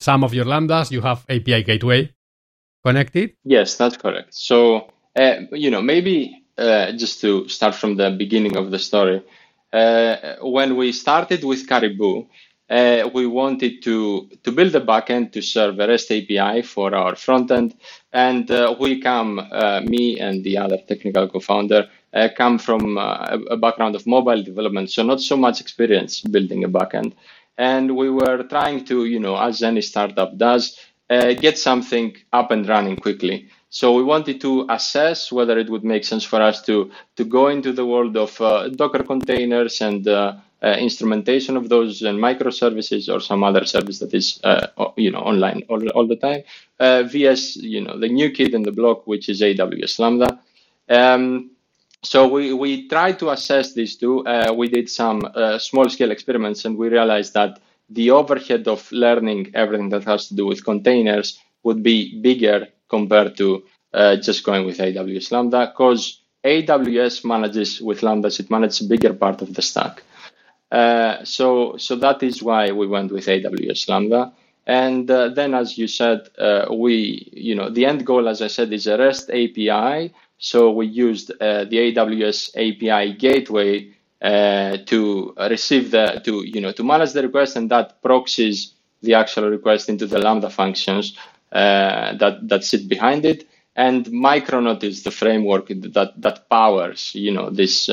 some 0.00 0.24
of 0.24 0.34
your 0.34 0.44
lambdas, 0.44 0.90
you 0.90 1.00
have 1.00 1.24
API 1.28 1.62
gateway 1.62 2.12
connected. 2.84 3.34
Yes, 3.44 3.76
that's 3.76 3.96
correct. 3.96 4.34
So, 4.34 4.90
uh, 5.16 5.34
you 5.52 5.70
know, 5.70 5.82
maybe 5.82 6.44
uh, 6.58 6.92
just 6.92 7.20
to 7.20 7.48
start 7.48 7.74
from 7.74 7.96
the 7.96 8.10
beginning 8.10 8.56
of 8.56 8.70
the 8.70 8.78
story, 8.78 9.22
uh, 9.72 10.36
when 10.42 10.76
we 10.76 10.92
started 10.92 11.44
with 11.44 11.68
Caribou, 11.68 12.26
uh, 12.68 13.08
we 13.12 13.26
wanted 13.26 13.82
to, 13.82 14.30
to 14.42 14.52
build 14.52 14.74
a 14.74 14.80
backend 14.80 15.32
to 15.32 15.42
serve 15.42 15.78
a 15.78 15.86
REST 15.86 16.12
API 16.12 16.62
for 16.62 16.94
our 16.94 17.14
front 17.16 17.50
end. 17.50 17.74
And 18.12 18.50
uh, 18.50 18.74
we 18.78 19.00
come, 19.00 19.38
uh, 19.38 19.80
me 19.82 20.18
and 20.18 20.42
the 20.42 20.58
other 20.58 20.78
technical 20.88 21.28
co-founder, 22.12 22.34
come 22.36 22.58
from 22.58 22.98
a 22.98 23.56
background 23.56 23.94
of 23.94 24.06
mobile 24.06 24.42
development, 24.42 24.90
so 24.90 25.02
not 25.02 25.20
so 25.20 25.36
much 25.36 25.60
experience 25.60 26.20
building 26.20 26.64
a 26.64 26.68
backend. 26.68 27.12
And 27.58 27.96
we 27.96 28.10
were 28.10 28.42
trying 28.44 28.84
to, 28.86 29.04
you 29.04 29.20
know, 29.20 29.36
as 29.36 29.62
any 29.62 29.82
startup 29.82 30.36
does, 30.36 30.78
get 31.08 31.58
something 31.58 32.16
up 32.32 32.50
and 32.50 32.68
running 32.68 32.96
quickly. 32.96 33.48
So 33.72 33.94
we 33.94 34.02
wanted 34.02 34.38
to 34.42 34.66
assess 34.68 35.32
whether 35.32 35.58
it 35.58 35.70
would 35.70 35.82
make 35.82 36.04
sense 36.04 36.24
for 36.24 36.42
us 36.42 36.60
to 36.66 36.90
to 37.16 37.24
go 37.24 37.48
into 37.48 37.72
the 37.72 37.86
world 37.86 38.18
of 38.18 38.38
uh, 38.38 38.68
Docker 38.68 39.02
containers 39.02 39.80
and 39.80 40.06
uh, 40.06 40.34
uh, 40.62 40.76
instrumentation 40.78 41.56
of 41.56 41.70
those 41.70 42.02
and 42.02 42.18
microservices 42.18 43.12
or 43.12 43.18
some 43.18 43.42
other 43.42 43.64
service 43.64 43.98
that 44.00 44.12
is 44.12 44.38
uh, 44.44 44.66
you 44.96 45.10
know 45.10 45.20
online 45.20 45.62
all, 45.70 45.88
all 45.96 46.06
the 46.06 46.16
time. 46.16 46.42
Uh, 46.78 47.04
VS, 47.04 47.56
you 47.56 47.80
know, 47.80 47.98
the 47.98 48.08
new 48.08 48.30
kid 48.30 48.52
in 48.52 48.62
the 48.62 48.72
block, 48.72 49.06
which 49.06 49.30
is 49.30 49.40
AWS 49.40 49.98
Lambda. 49.98 50.38
Um, 50.90 51.50
so 52.02 52.28
we, 52.28 52.52
we 52.52 52.88
tried 52.88 53.18
to 53.20 53.30
assess 53.30 53.74
these 53.74 53.96
two. 53.96 54.26
Uh, 54.26 54.52
we 54.52 54.68
did 54.68 54.88
some 54.88 55.22
small 55.58 55.88
scale 55.88 56.10
experiments 56.10 56.64
and 56.64 56.76
we 56.76 56.88
realized 56.88 57.34
that 57.34 57.60
the 57.90 58.10
overhead 58.10 58.66
of 58.68 58.90
learning 58.90 59.50
everything 59.54 59.90
that 59.90 60.04
has 60.04 60.28
to 60.28 60.34
do 60.34 60.46
with 60.46 60.64
containers 60.64 61.38
would 61.62 61.82
be 61.82 62.20
bigger 62.20 62.68
compared 62.88 63.36
to 63.36 63.62
uh, 63.94 64.16
just 64.16 64.44
going 64.44 64.64
with 64.66 64.78
AWS 64.78 65.32
Lambda 65.32 65.66
because 65.66 66.22
AWS 66.44 67.24
manages 67.24 67.80
with 67.80 68.00
Lambdas, 68.00 68.40
it 68.40 68.50
manages 68.50 68.80
a 68.80 68.84
bigger 68.84 69.12
part 69.12 69.42
of 69.42 69.54
the 69.54 69.62
stack. 69.62 70.02
Uh, 70.70 71.22
so, 71.24 71.76
so 71.76 71.96
that 71.96 72.22
is 72.22 72.42
why 72.42 72.72
we 72.72 72.86
went 72.86 73.12
with 73.12 73.26
AWS 73.26 73.88
Lambda. 73.88 74.32
And 74.66 75.10
uh, 75.10 75.28
then, 75.28 75.54
as 75.54 75.76
you 75.76 75.88
said, 75.88 76.28
uh, 76.38 76.66
we, 76.72 77.30
you 77.32 77.54
know, 77.54 77.68
the 77.68 77.84
end 77.84 78.06
goal, 78.06 78.28
as 78.28 78.40
I 78.40 78.46
said, 78.46 78.72
is 78.72 78.86
a 78.86 78.96
REST 78.96 79.30
API. 79.30 80.14
So 80.42 80.72
we 80.72 80.86
used 80.88 81.30
uh, 81.30 81.64
the 81.64 81.94
AWS 81.94 82.50
API 82.56 83.12
gateway 83.12 83.94
uh, 84.20 84.78
to 84.86 85.34
receive 85.48 85.92
the, 85.92 86.20
to, 86.24 86.42
you 86.44 86.60
know, 86.60 86.72
to 86.72 86.82
manage 86.82 87.12
the 87.12 87.22
request, 87.22 87.54
and 87.54 87.70
that 87.70 88.02
proxies 88.02 88.74
the 89.02 89.14
actual 89.14 89.48
request 89.48 89.88
into 89.88 90.04
the 90.04 90.18
Lambda 90.18 90.50
functions 90.50 91.16
uh, 91.52 92.16
that 92.16 92.48
that 92.48 92.64
sit 92.64 92.88
behind 92.88 93.24
it. 93.24 93.48
And 93.76 94.04
Micronaut 94.06 94.82
is 94.82 95.04
the 95.04 95.12
framework 95.12 95.68
that 95.68 96.12
that 96.16 96.48
powers, 96.50 97.14
you 97.14 97.30
know, 97.30 97.48
this 97.48 97.88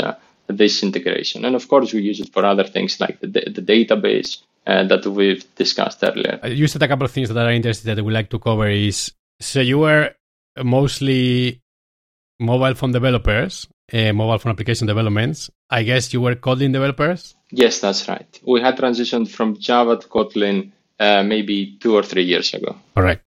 this 0.48 0.82
integration. 0.82 1.46
And 1.46 1.56
of 1.56 1.68
course, 1.68 1.94
we 1.94 2.02
use 2.02 2.20
it 2.20 2.34
for 2.34 2.44
other 2.44 2.64
things 2.64 3.00
like 3.00 3.20
the, 3.22 3.28
the 3.28 3.62
database 3.62 4.42
uh, 4.66 4.86
that 4.86 5.06
we've 5.06 5.46
discussed 5.56 6.04
earlier. 6.04 6.40
You 6.44 6.66
said 6.66 6.82
a 6.82 6.88
couple 6.88 7.06
of 7.06 7.12
things 7.12 7.30
that 7.30 7.38
are 7.38 7.52
interesting 7.52 7.94
that 7.94 8.04
we 8.04 8.12
like 8.12 8.32
to 8.32 8.40
cover. 8.40 8.68
Is 8.68 9.14
so 9.40 9.62
you 9.62 9.80
were 9.80 10.16
mostly 10.64 11.62
mobile 12.40 12.74
phone 12.76 12.92
developers, 12.92 13.68
uh, 13.94 14.14
mobile 14.14 14.38
phone 14.40 14.52
application 14.52 14.88
developments. 14.88 15.50
I 15.70 15.84
guess 15.84 16.14
you 16.14 16.22
were 16.22 16.36
Kotlin 16.36 16.74
developers. 16.74 17.36
Yes, 17.52 17.80
that's 17.80 18.08
right. 18.08 18.40
We 18.46 18.62
had 18.62 18.78
transitioned 18.78 19.30
from 19.30 19.58
Java 19.58 19.98
to 19.98 20.08
Kotlin 20.08 20.72
uh, 21.00 21.24
maybe 21.24 21.78
two 21.80 21.96
or 21.96 22.04
three 22.04 22.24
years 22.24 22.54
ago. 22.54 22.76
Correct. 22.96 23.24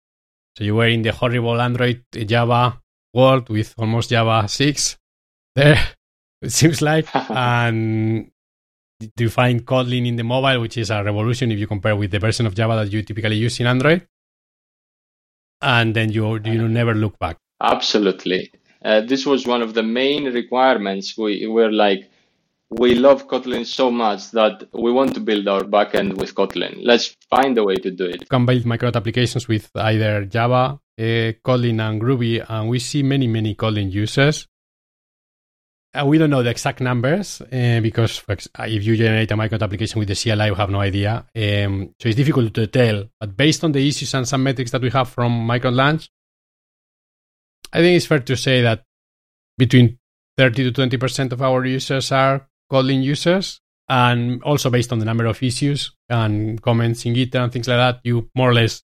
So 0.58 0.63
you 0.63 0.75
were 0.75 0.88
in 0.88 1.01
the 1.01 1.12
horrible 1.12 1.60
Android 1.60 2.03
Java 2.12 2.80
world 3.13 3.50
with 3.50 3.74
almost 3.77 4.10
Java 4.10 4.48
6 4.48 4.98
there, 5.56 5.77
it 6.41 6.51
seems 6.51 6.82
like. 6.82 7.08
and 7.30 8.32
do 9.15 9.24
you 9.24 9.30
find 9.30 9.65
Kotlin 9.65 10.08
in 10.08 10.15
the 10.15 10.24
mobile, 10.24 10.62
which 10.62 10.77
is 10.77 10.89
a 10.89 11.03
revolution 11.03 11.51
if 11.51 11.60
you 11.60 11.68
compare 11.68 11.96
with 11.96 12.12
the 12.12 12.20
version 12.20 12.46
of 12.46 12.56
Java 12.56 12.75
that 12.75 12.91
you 12.91 13.01
typically 13.01 13.36
use 13.36 13.60
in 13.60 13.68
Android? 13.68 14.06
And 15.62 15.96
then 15.96 16.12
you, 16.12 16.39
you 16.44 16.68
never 16.68 16.94
look 16.94 17.18
back. 17.20 17.38
Absolutely. 17.62 18.51
Uh, 18.84 19.02
this 19.02 19.26
was 19.26 19.46
one 19.46 19.62
of 19.62 19.74
the 19.74 19.84
main 19.84 20.26
requirements. 20.34 21.18
We 21.18 21.48
were 21.48 21.72
like, 21.72 22.10
we 22.72 22.96
love 22.96 23.28
Kotlin 23.28 23.66
so 23.66 23.92
much 23.92 24.32
that 24.32 24.64
we 24.74 24.92
want 24.92 25.14
to 25.16 25.20
build 25.20 25.48
our 25.48 25.62
backend 25.62 26.18
with 26.18 26.34
Kotlin. 26.34 26.80
Let's 26.82 27.16
find 27.30 27.58
a 27.58 27.64
way 27.64 27.76
to 27.76 27.92
do 27.92 28.06
it. 28.06 28.22
You 28.22 28.28
can 28.28 28.46
build 28.46 28.66
micro 28.66 28.92
applications 28.94 29.48
with 29.48 29.70
either 29.76 30.26
Java, 30.26 30.80
uh, 30.98 31.02
Kotlin, 31.02 31.82
and 31.82 32.02
Groovy, 32.02 32.44
and 32.48 32.70
we 32.70 32.80
see 32.80 33.04
many, 33.04 33.28
many 33.28 33.56
Kotlin 33.56 33.92
users. 33.92 34.48
Uh, 35.94 36.06
we 36.06 36.18
don't 36.18 36.30
know 36.30 36.42
the 36.42 36.50
exact 36.50 36.80
numbers 36.80 37.42
uh, 37.42 37.82
because 37.82 38.24
if 38.60 38.86
you 38.86 38.96
generate 38.96 39.30
a 39.32 39.36
micro 39.36 39.58
application 39.62 40.00
with 40.00 40.08
the 40.08 40.16
CLI, 40.16 40.46
you 40.46 40.56
have 40.56 40.70
no 40.70 40.80
idea. 40.80 41.26
Um, 41.36 41.94
so 42.00 42.08
it's 42.08 42.16
difficult 42.16 42.54
to 42.54 42.68
tell. 42.68 43.10
But 43.20 43.36
based 43.36 43.66
on 43.66 43.74
the 43.74 43.86
issues 43.86 44.14
and 44.14 44.26
some 44.26 44.44
metrics 44.44 44.72
that 44.72 44.82
we 44.82 44.90
have 44.92 45.10
from 45.10 45.46
Micronaut 45.46 45.76
Launch, 45.76 46.10
I 47.74 47.80
think 47.80 47.98
it's 47.98 48.06
fair 48.06 48.20
to 48.20 48.36
say 48.36 48.62
that 48.62 48.84
between 49.58 49.98
30 50.38 50.72
to 50.72 50.88
20% 50.88 51.32
of 51.32 51.42
our 51.42 51.66
users 51.66 52.12
are 52.12 52.48
Kotlin 52.72 53.04
users. 53.04 53.60
And 53.90 54.42
also 54.44 54.70
based 54.70 54.94
on 54.94 55.00
the 55.00 55.06
number 55.06 55.25
of 55.25 55.44
issues 55.44 55.92
and 56.08 56.62
comments 56.62 57.06
in 57.06 57.13
Git 57.13 57.36
and 57.36 57.51
things 57.51 57.68
like 57.68 57.78
that, 57.78 58.00
you 58.04 58.30
more 58.34 58.51
or 58.51 58.54
less 58.54 58.84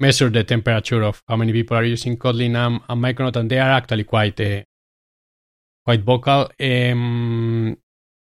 measure 0.00 0.28
the 0.28 0.42
temperature 0.42 1.02
of 1.02 1.22
how 1.28 1.36
many 1.36 1.52
people 1.52 1.76
are 1.76 1.84
using 1.84 2.16
Kotlin 2.16 2.56
and, 2.56 2.80
and 2.88 3.02
Micronaut, 3.02 3.36
and 3.36 3.48
they 3.48 3.60
are 3.60 3.70
actually 3.70 4.02
quite 4.02 4.40
uh, 4.40 4.62
quite 5.84 6.02
vocal. 6.02 6.50
Um, 6.58 7.76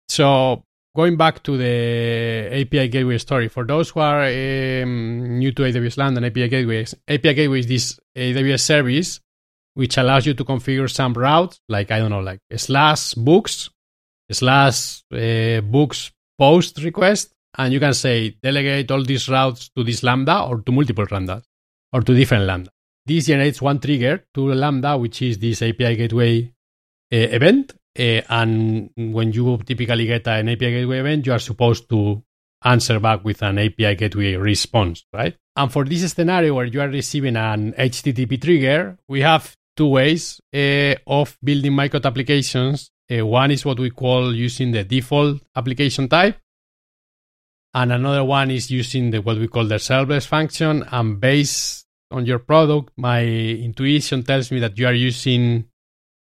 so 0.09 0.64
going 0.95 1.16
back 1.16 1.42
to 1.45 1.57
the 1.57 2.49
API 2.61 2.88
gateway 2.88 3.18
story, 3.18 3.49
for 3.49 3.64
those 3.64 3.90
who 3.90 4.00
are 4.00 4.25
um, 4.25 5.38
new 5.38 5.52
to 5.52 5.62
AWS 5.62 5.99
Lambda 5.99 6.18
and 6.18 6.26
API 6.26 6.49
gateways, 6.49 6.95
API 7.07 7.35
gateway 7.35 7.61
is 7.61 7.66
this 7.66 8.00
AWS 8.16 8.61
service 8.61 9.21
which 9.78 9.97
allows 9.97 10.26
you 10.26 10.35
to 10.35 10.45
configure 10.45 10.90
some 10.90 11.14
routes, 11.14 11.61
like 11.68 11.92
I 11.92 12.00
don't 12.00 12.11
know, 12.11 12.18
like 12.18 12.40
slash 12.57 13.14
books, 13.14 13.71
slash 14.28 15.04
uh, 15.12 15.61
books 15.61 16.11
post 16.37 16.83
request, 16.83 17.33
and 17.57 17.73
you 17.73 17.78
can 17.78 17.95
say 17.95 18.30
delegate 18.42 18.90
all 18.90 19.04
these 19.04 19.28
routes 19.28 19.71
to 19.76 19.85
this 19.85 20.02
lambda 20.02 20.42
or 20.42 20.62
to 20.62 20.73
multiple 20.73 21.07
lambdas 21.07 21.45
or 21.92 22.00
to 22.02 22.12
different 22.12 22.45
lambda. 22.45 22.73
This 23.07 23.26
generates 23.26 23.62
one 23.62 23.78
trigger 23.78 24.25
to 24.35 24.49
the 24.49 24.57
lambda, 24.57 24.99
which 24.99 25.23
is 25.23 25.38
this 25.38 25.62
API 25.62 25.95
gateway 25.95 26.42
uh, 26.42 26.50
event. 27.16 27.73
Uh, 27.99 28.23
and 28.28 28.90
when 28.97 29.33
you 29.33 29.59
typically 29.67 30.07
get 30.07 30.26
an 30.28 30.49
API 30.49 30.71
gateway 30.71 31.00
event, 31.00 31.26
you 31.26 31.33
are 31.33 31.38
supposed 31.38 31.88
to 31.88 32.23
answer 32.64 33.00
back 33.00 33.25
with 33.25 33.43
an 33.43 33.59
API 33.59 33.95
gateway 33.95 34.35
response, 34.35 35.05
right? 35.12 35.37
And 35.57 35.73
for 35.73 35.85
this 35.85 36.12
scenario 36.12 36.55
where 36.55 36.67
you 36.67 36.81
are 36.81 36.88
receiving 36.88 37.37
an 37.37 37.73
HTTP 37.73 38.40
trigger, 38.40 38.97
we 39.09 39.21
have 39.23 39.57
two 39.76 39.88
ways 39.88 40.40
uh, 40.55 40.95
of 41.07 41.37
building 41.43 41.73
micro 41.73 42.00
applications. 42.02 42.90
Uh, 43.11 43.26
one 43.26 43.50
is 43.50 43.64
what 43.64 43.78
we 43.78 43.90
call 43.90 44.35
using 44.35 44.73
the 44.73 44.85
default 44.85 45.40
application 45.57 46.09
type, 46.09 46.37
and 47.75 47.93
another 47.93 48.25
one 48.25 48.50
is 48.50 48.71
using 48.71 49.11
the 49.11 49.21
what 49.21 49.38
we 49.38 49.49
call 49.49 49.64
the 49.64 49.76
serverless 49.76 50.26
function. 50.26 50.85
And 50.90 51.21
based 51.21 51.87
on 52.11 52.26
your 52.26 52.38
product, 52.38 52.90
my 52.97 53.25
intuition 53.25 54.23
tells 54.23 54.50
me 54.50 54.61
that 54.61 54.78
you 54.78 54.87
are 54.87 54.95
using 54.95 55.64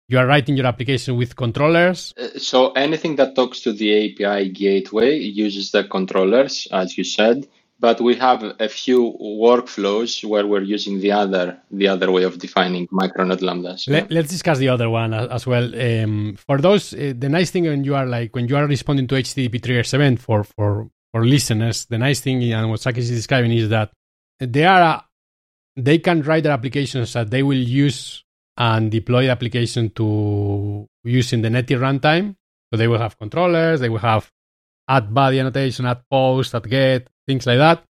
you 0.09 0.17
are 0.17 0.25
writing 0.25 0.57
your 0.57 0.65
application 0.65 1.15
with 1.15 1.35
controllers. 1.35 2.13
Uh, 2.17 2.37
so 2.37 2.71
anything 2.71 3.15
that 3.15 3.35
talks 3.35 3.61
to 3.61 3.71
the 3.71 3.89
API 4.03 4.49
gateway 4.49 5.17
uses 5.17 5.71
the 5.71 5.83
controllers, 5.85 6.67
as 6.71 6.97
you 6.97 7.03
said 7.03 7.47
but 7.79 8.01
we 8.01 8.15
have 8.15 8.43
a 8.59 8.67
few 8.67 9.17
workflows 9.21 10.23
where 10.27 10.45
we're 10.45 10.61
using 10.61 10.99
the 10.99 11.11
other 11.11 11.57
the 11.71 11.87
other 11.87 12.11
way 12.11 12.23
of 12.23 12.37
defining 12.37 12.87
micronaut 12.87 13.39
lambdas. 13.39 13.87
Let, 13.87 14.11
us 14.11 14.29
discuss 14.29 14.57
the 14.57 14.69
other 14.69 14.89
one 14.89 15.13
as 15.13 15.47
well. 15.47 15.73
Um, 15.79 16.35
for 16.35 16.57
those, 16.59 16.93
uh, 16.93 17.13
the 17.17 17.29
nice 17.29 17.51
thing 17.51 17.63
when 17.65 17.83
you 17.83 17.95
are 17.95 18.05
like 18.05 18.35
when 18.35 18.47
you 18.47 18.57
are 18.57 18.67
responding 18.67 19.07
to 19.07 19.15
HTTP 19.15 19.63
triggers 19.63 19.93
event 19.93 20.19
for 20.19 20.43
for 20.43 20.89
for 21.11 21.25
listeners, 21.25 21.85
the 21.85 21.97
nice 21.97 22.19
thing 22.19 22.43
and 22.51 22.69
what 22.69 22.81
Sakis 22.81 23.09
is 23.09 23.11
describing 23.11 23.51
is 23.51 23.69
that 23.69 23.91
they 24.39 24.65
are 24.65 24.81
a, 24.81 25.05
they 25.77 25.99
can 25.99 26.21
write 26.21 26.43
their 26.43 26.53
applications 26.53 27.13
that 27.13 27.29
they 27.29 27.43
will 27.43 27.57
use 27.57 28.23
and 28.59 28.91
deploy 28.91 29.23
the 29.23 29.31
application 29.31 29.89
to 29.91 30.85
using 31.03 31.41
the 31.41 31.49
native 31.49 31.79
runtime. 31.79 32.35
So 32.71 32.77
they 32.77 32.87
will 32.87 32.99
have 32.99 33.17
controllers, 33.17 33.79
they 33.79 33.89
will 33.89 33.99
have 33.99 34.29
add 34.87 35.13
body 35.13 35.39
annotation, 35.39 35.85
add 35.85 36.01
post, 36.11 36.53
add 36.53 36.69
get, 36.69 37.07
things 37.25 37.47
like 37.47 37.57
that. 37.57 37.83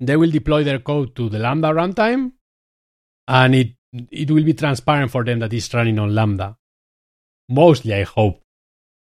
They 0.00 0.16
will 0.16 0.30
deploy 0.30 0.64
their 0.64 0.78
code 0.78 1.14
to 1.16 1.28
the 1.28 1.38
Lambda 1.38 1.68
runtime, 1.68 2.32
and 3.28 3.54
it 3.54 3.72
it 4.10 4.30
will 4.30 4.44
be 4.44 4.54
transparent 4.54 5.10
for 5.10 5.24
them 5.24 5.38
that 5.38 5.52
it's 5.52 5.72
running 5.72 5.98
on 5.98 6.14
Lambda. 6.14 6.56
Mostly, 7.48 7.94
I 7.94 8.02
hope. 8.02 8.42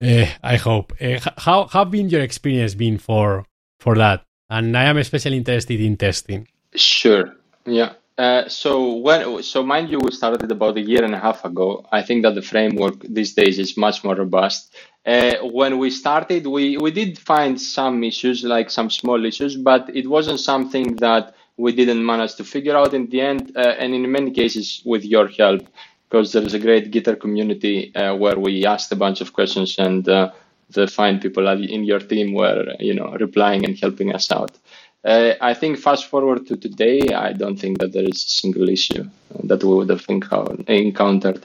Uh, 0.02 0.26
I 0.42 0.56
hope. 0.56 0.92
Uh, 1.00 1.20
how 1.38 1.66
how 1.66 1.84
been 1.84 2.08
your 2.10 2.22
experience 2.22 2.74
been 2.74 2.98
for 2.98 3.46
for 3.80 3.94
that? 3.96 4.24
And 4.50 4.76
I 4.76 4.84
am 4.84 4.98
especially 4.98 5.36
interested 5.36 5.80
in 5.80 5.96
testing. 5.96 6.48
Sure. 6.74 7.34
Yeah. 7.64 7.94
Uh, 8.16 8.48
so 8.48 8.94
when 8.94 9.42
so 9.42 9.62
mind 9.62 9.90
you, 9.90 9.98
we 9.98 10.12
started 10.12 10.50
about 10.50 10.76
a 10.76 10.80
year 10.80 11.02
and 11.04 11.14
a 11.14 11.18
half 11.18 11.44
ago. 11.44 11.84
I 11.90 12.02
think 12.02 12.22
that 12.22 12.36
the 12.36 12.42
framework 12.42 13.00
these 13.00 13.34
days 13.34 13.58
is 13.58 13.76
much 13.76 14.04
more 14.04 14.14
robust. 14.14 14.74
Uh, 15.04 15.34
when 15.42 15.78
we 15.78 15.90
started, 15.90 16.46
we 16.46 16.76
we 16.76 16.92
did 16.92 17.18
find 17.18 17.60
some 17.60 18.04
issues, 18.04 18.44
like 18.44 18.70
some 18.70 18.88
small 18.88 19.24
issues, 19.24 19.56
but 19.56 19.90
it 19.94 20.08
wasn't 20.08 20.38
something 20.38 20.96
that 20.96 21.34
we 21.56 21.72
didn't 21.72 22.04
manage 22.04 22.36
to 22.36 22.44
figure 22.44 22.76
out 22.76 22.94
in 22.94 23.08
the 23.10 23.20
end. 23.20 23.52
Uh, 23.56 23.74
and 23.80 23.94
in 23.94 24.10
many 24.10 24.30
cases, 24.30 24.80
with 24.84 25.04
your 25.04 25.26
help, 25.26 25.66
because 26.08 26.32
there 26.32 26.42
is 26.42 26.54
a 26.54 26.58
great 26.60 26.92
Gitter 26.92 27.18
community 27.18 27.94
uh, 27.96 28.14
where 28.14 28.38
we 28.38 28.64
asked 28.64 28.92
a 28.92 28.96
bunch 28.96 29.20
of 29.20 29.32
questions 29.32 29.76
and 29.78 30.08
uh, 30.08 30.30
the 30.70 30.86
fine 30.86 31.18
people 31.18 31.46
in 31.48 31.84
your 31.84 32.00
team 32.00 32.32
were 32.32 32.64
you 32.78 32.94
know 32.94 33.16
replying 33.18 33.64
and 33.64 33.76
helping 33.78 34.14
us 34.14 34.30
out. 34.30 34.56
Uh, 35.04 35.34
I 35.40 35.52
think 35.52 35.78
fast 35.78 36.06
forward 36.06 36.46
to 36.46 36.56
today, 36.56 37.08
I 37.14 37.34
don't 37.34 37.56
think 37.56 37.78
that 37.78 37.92
there 37.92 38.04
is 38.04 38.24
a 38.24 38.28
single 38.28 38.68
issue 38.70 39.04
that 39.44 39.62
we 39.62 39.74
would 39.74 39.90
have 39.90 40.04
encountered. 40.08 41.44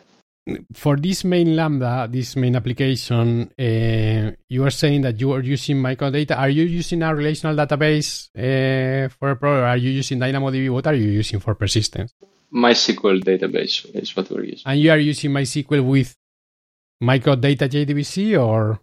For 0.74 0.96
this 0.96 1.24
main 1.26 1.56
Lambda, 1.56 2.08
this 2.10 2.36
main 2.36 2.56
application, 2.56 3.52
uh, 3.60 4.32
you 4.48 4.64
are 4.64 4.72
saying 4.72 5.02
that 5.02 5.20
you 5.20 5.34
are 5.34 5.42
using 5.42 5.78
Micronaut 5.78 6.14
Data. 6.14 6.38
Are 6.38 6.50
you 6.50 6.64
using 6.64 7.04
a 7.04 7.14
relational 7.14 7.56
database 7.56 8.30
uh, 8.36 9.10
for 9.10 9.32
a 9.32 9.36
program? 9.36 9.66
Are 9.66 9.78
you 9.78 9.92
using 9.92 10.20
DynamoDB? 10.20 10.72
What 10.72 10.88
are 10.88 10.96
you 10.96 11.10
using 11.10 11.40
for 11.40 11.54
persistence? 11.54 12.14
MySQL 12.54 13.22
database 13.24 13.86
is 13.94 14.16
what 14.16 14.32
we're 14.32 14.46
using. 14.46 14.64
And 14.66 14.80
you 14.80 14.90
are 14.90 14.98
using 14.98 15.32
MySQL 15.32 15.86
with 15.86 16.16
Micronaut 17.04 17.42
Data 17.42 17.68
JDBC 17.68 18.42
or? 18.42 18.80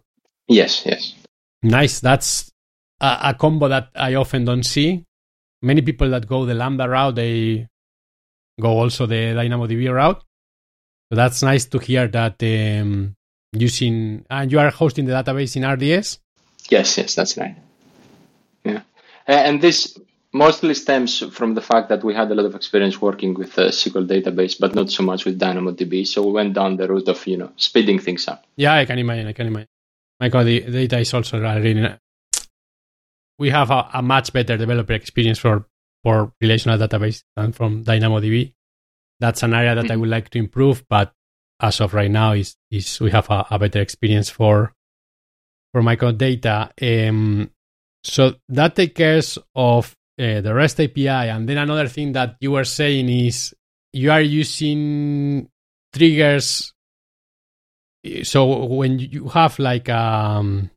Yes, 0.47 0.85
yes. 0.85 1.15
Nice. 1.63 1.99
That's 1.99 2.51
a, 2.99 3.17
a, 3.23 3.33
combo 3.33 3.67
that 3.67 3.89
I 3.95 4.15
often 4.15 4.45
don't 4.45 4.63
see. 4.63 5.03
Many 5.61 5.81
people 5.81 6.09
that 6.11 6.27
go 6.27 6.45
the 6.45 6.53
Lambda 6.53 6.87
route, 6.87 7.15
they 7.15 7.67
go 8.59 8.69
also 8.69 9.05
the 9.05 9.33
DynamoDB 9.35 9.93
route. 9.93 10.21
So 11.09 11.15
that's 11.15 11.41
nice 11.41 11.65
to 11.65 11.79
hear 11.79 12.07
that 12.07 12.35
um, 12.43 13.15
using 13.53 14.25
and 14.29 14.51
you 14.51 14.59
are 14.59 14.69
hosting 14.69 15.05
the 15.05 15.13
database 15.13 15.55
in 15.55 15.65
RDS. 15.65 16.19
Yes, 16.69 16.97
yes, 16.97 17.15
that's 17.15 17.37
right. 17.37 17.55
Yeah, 18.65 18.81
and 19.25 19.61
this 19.61 19.97
mostly 20.33 20.73
stems 20.73 21.19
from 21.33 21.53
the 21.53 21.61
fact 21.61 21.89
that 21.89 22.03
we 22.03 22.13
had 22.13 22.29
a 22.29 22.35
lot 22.35 22.45
of 22.45 22.55
experience 22.55 23.01
working 23.01 23.33
with 23.33 23.57
a 23.57 23.69
SQL 23.69 24.05
database, 24.05 24.59
but 24.59 24.75
not 24.75 24.91
so 24.91 25.01
much 25.03 25.23
with 25.23 25.39
DynamoDB. 25.39 26.05
So 26.05 26.25
we 26.25 26.31
went 26.33 26.53
down 26.53 26.75
the 26.75 26.87
route 26.87 27.07
of 27.07 27.25
you 27.25 27.37
know 27.37 27.51
speeding 27.55 27.99
things 27.99 28.27
up. 28.27 28.45
Yeah, 28.55 28.73
I 28.73 28.85
can 28.85 28.99
imagine. 28.99 29.27
I 29.27 29.33
can 29.33 29.47
imagine. 29.47 29.69
My 30.19 30.29
God, 30.29 30.45
the 30.45 30.61
data 30.61 30.99
is 30.99 31.13
also 31.13 31.39
really 31.39 31.89
we 33.39 33.49
have 33.49 33.71
a, 33.71 33.89
a, 33.93 34.01
much 34.01 34.33
better 34.33 34.57
developer 34.57 34.93
experience 34.93 35.39
for 35.39 35.65
for 36.03 36.31
relational 36.41 36.77
database 36.77 37.23
than 37.35 37.51
from 37.51 37.83
DynamoDB. 37.83 38.53
That's 39.19 39.43
an 39.43 39.53
area 39.53 39.75
that 39.75 39.85
mm-hmm. 39.85 39.91
I 39.91 39.95
would 39.95 40.09
like 40.09 40.29
to 40.29 40.39
improve, 40.39 40.85
but 40.89 41.13
as 41.59 41.81
of 41.81 41.93
right 41.93 42.11
now, 42.11 42.33
is 42.33 42.55
is 42.71 42.99
we 42.99 43.11
have 43.11 43.29
a, 43.29 43.45
a 43.51 43.59
better 43.59 43.81
experience 43.81 44.29
for 44.29 44.73
for 45.71 45.81
Micronaut 45.81 46.17
Data. 46.17 46.71
Um, 46.81 47.51
so 48.03 48.35
that 48.49 48.75
takes 48.75 48.93
care 48.93 49.21
of 49.55 49.95
uh, 50.19 50.41
the 50.41 50.53
REST 50.53 50.81
API. 50.81 51.07
And 51.07 51.47
then 51.47 51.57
another 51.57 51.87
thing 51.87 52.13
that 52.13 52.37
you 52.39 52.51
were 52.51 52.63
saying 52.63 53.09
is 53.09 53.53
you 53.93 54.11
are 54.11 54.21
using 54.21 55.49
triggers. 55.93 56.73
So 58.23 58.65
when 58.65 58.99
you 58.99 59.27
have 59.29 59.59
like 59.59 59.89
um, 59.89 60.69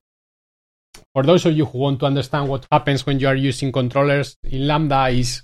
for 1.12 1.22
those 1.24 1.44
of 1.46 1.56
you 1.56 1.64
who 1.64 1.78
want 1.78 2.00
to 2.00 2.06
understand 2.06 2.48
what 2.48 2.66
happens 2.70 3.04
when 3.04 3.18
you 3.18 3.26
are 3.26 3.34
using 3.34 3.72
controllers 3.72 4.36
in 4.44 4.66
Lambda 4.66 5.08
is 5.08 5.42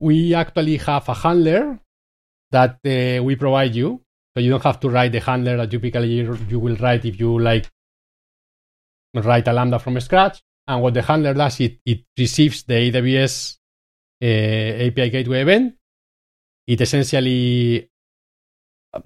we 0.00 0.34
actually 0.34 0.78
have 0.78 1.08
a 1.08 1.14
handler 1.14 1.78
that 2.50 2.78
uh, 2.84 3.22
we 3.22 3.36
provide 3.36 3.74
you. 3.74 4.02
So 4.34 4.40
you 4.40 4.50
don't 4.50 4.62
have 4.62 4.80
to 4.80 4.88
write 4.88 5.12
the 5.12 5.20
handler 5.20 5.58
that 5.58 5.70
typically 5.70 6.26
you 6.48 6.58
will 6.58 6.76
write 6.76 7.04
if 7.04 7.20
you 7.20 7.38
like 7.38 7.70
write 9.14 9.46
a 9.48 9.52
Lambda 9.52 9.78
from 9.78 10.00
scratch. 10.00 10.42
And 10.66 10.80
what 10.80 10.94
the 10.94 11.02
handler 11.02 11.34
does, 11.34 11.60
it, 11.60 11.78
it 11.84 12.04
receives 12.16 12.62
the 12.62 12.90
AWS 12.90 13.58
uh, 14.22 14.86
API 14.86 15.10
gateway 15.10 15.42
event. 15.42 15.74
It 16.66 16.80
essentially 16.80 17.90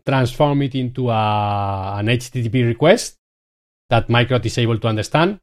transforms 0.06 0.64
it 0.64 0.74
into 0.76 1.10
a, 1.10 1.96
an 1.98 2.06
HTTP 2.06 2.66
request 2.66 3.18
that 3.90 4.08
Micronaut 4.08 4.44
is 4.44 4.58
able 4.58 4.78
to 4.78 4.88
understand, 4.88 5.40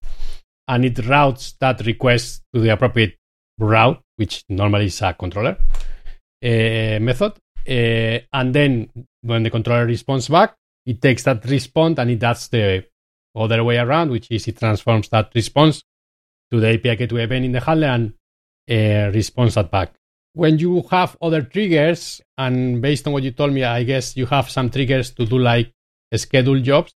and 0.67 0.85
it 0.85 1.05
routes 1.05 1.55
that 1.59 1.85
request 1.85 2.43
to 2.53 2.61
the 2.61 2.69
appropriate 2.69 3.15
route, 3.59 4.01
which 4.15 4.43
normally 4.49 4.85
is 4.85 5.01
a 5.01 5.13
controller 5.13 5.57
uh, 6.43 6.99
method. 6.99 7.33
Uh, 7.67 8.19
and 8.33 8.53
then 8.53 8.89
when 9.21 9.43
the 9.43 9.49
controller 9.49 9.85
responds 9.85 10.27
back, 10.27 10.55
it 10.85 11.01
takes 11.01 11.23
that 11.23 11.43
response 11.45 11.97
and 11.99 12.11
it 12.11 12.19
does 12.19 12.49
the 12.49 12.85
other 13.35 13.63
way 13.63 13.77
around, 13.77 14.11
which 14.11 14.29
is 14.29 14.47
it 14.47 14.57
transforms 14.57 15.09
that 15.09 15.31
response 15.33 15.83
to 16.51 16.59
the 16.59 16.73
API 16.73 16.95
gateway 16.95 17.23
event 17.23 17.45
in 17.45 17.51
the 17.51 17.61
handler 17.61 17.87
and 17.87 18.13
uh, 18.69 19.11
responds 19.13 19.55
that 19.55 19.71
back. 19.71 19.93
When 20.33 20.59
you 20.59 20.83
have 20.91 21.15
other 21.21 21.43
triggers, 21.43 22.21
and 22.37 22.81
based 22.81 23.05
on 23.07 23.13
what 23.13 23.23
you 23.23 23.31
told 23.31 23.53
me, 23.53 23.63
I 23.63 23.83
guess 23.83 24.17
you 24.17 24.25
have 24.27 24.49
some 24.49 24.69
triggers 24.69 25.11
to 25.11 25.25
do 25.25 25.37
like 25.37 25.71
schedule 26.15 26.59
jobs. 26.59 26.93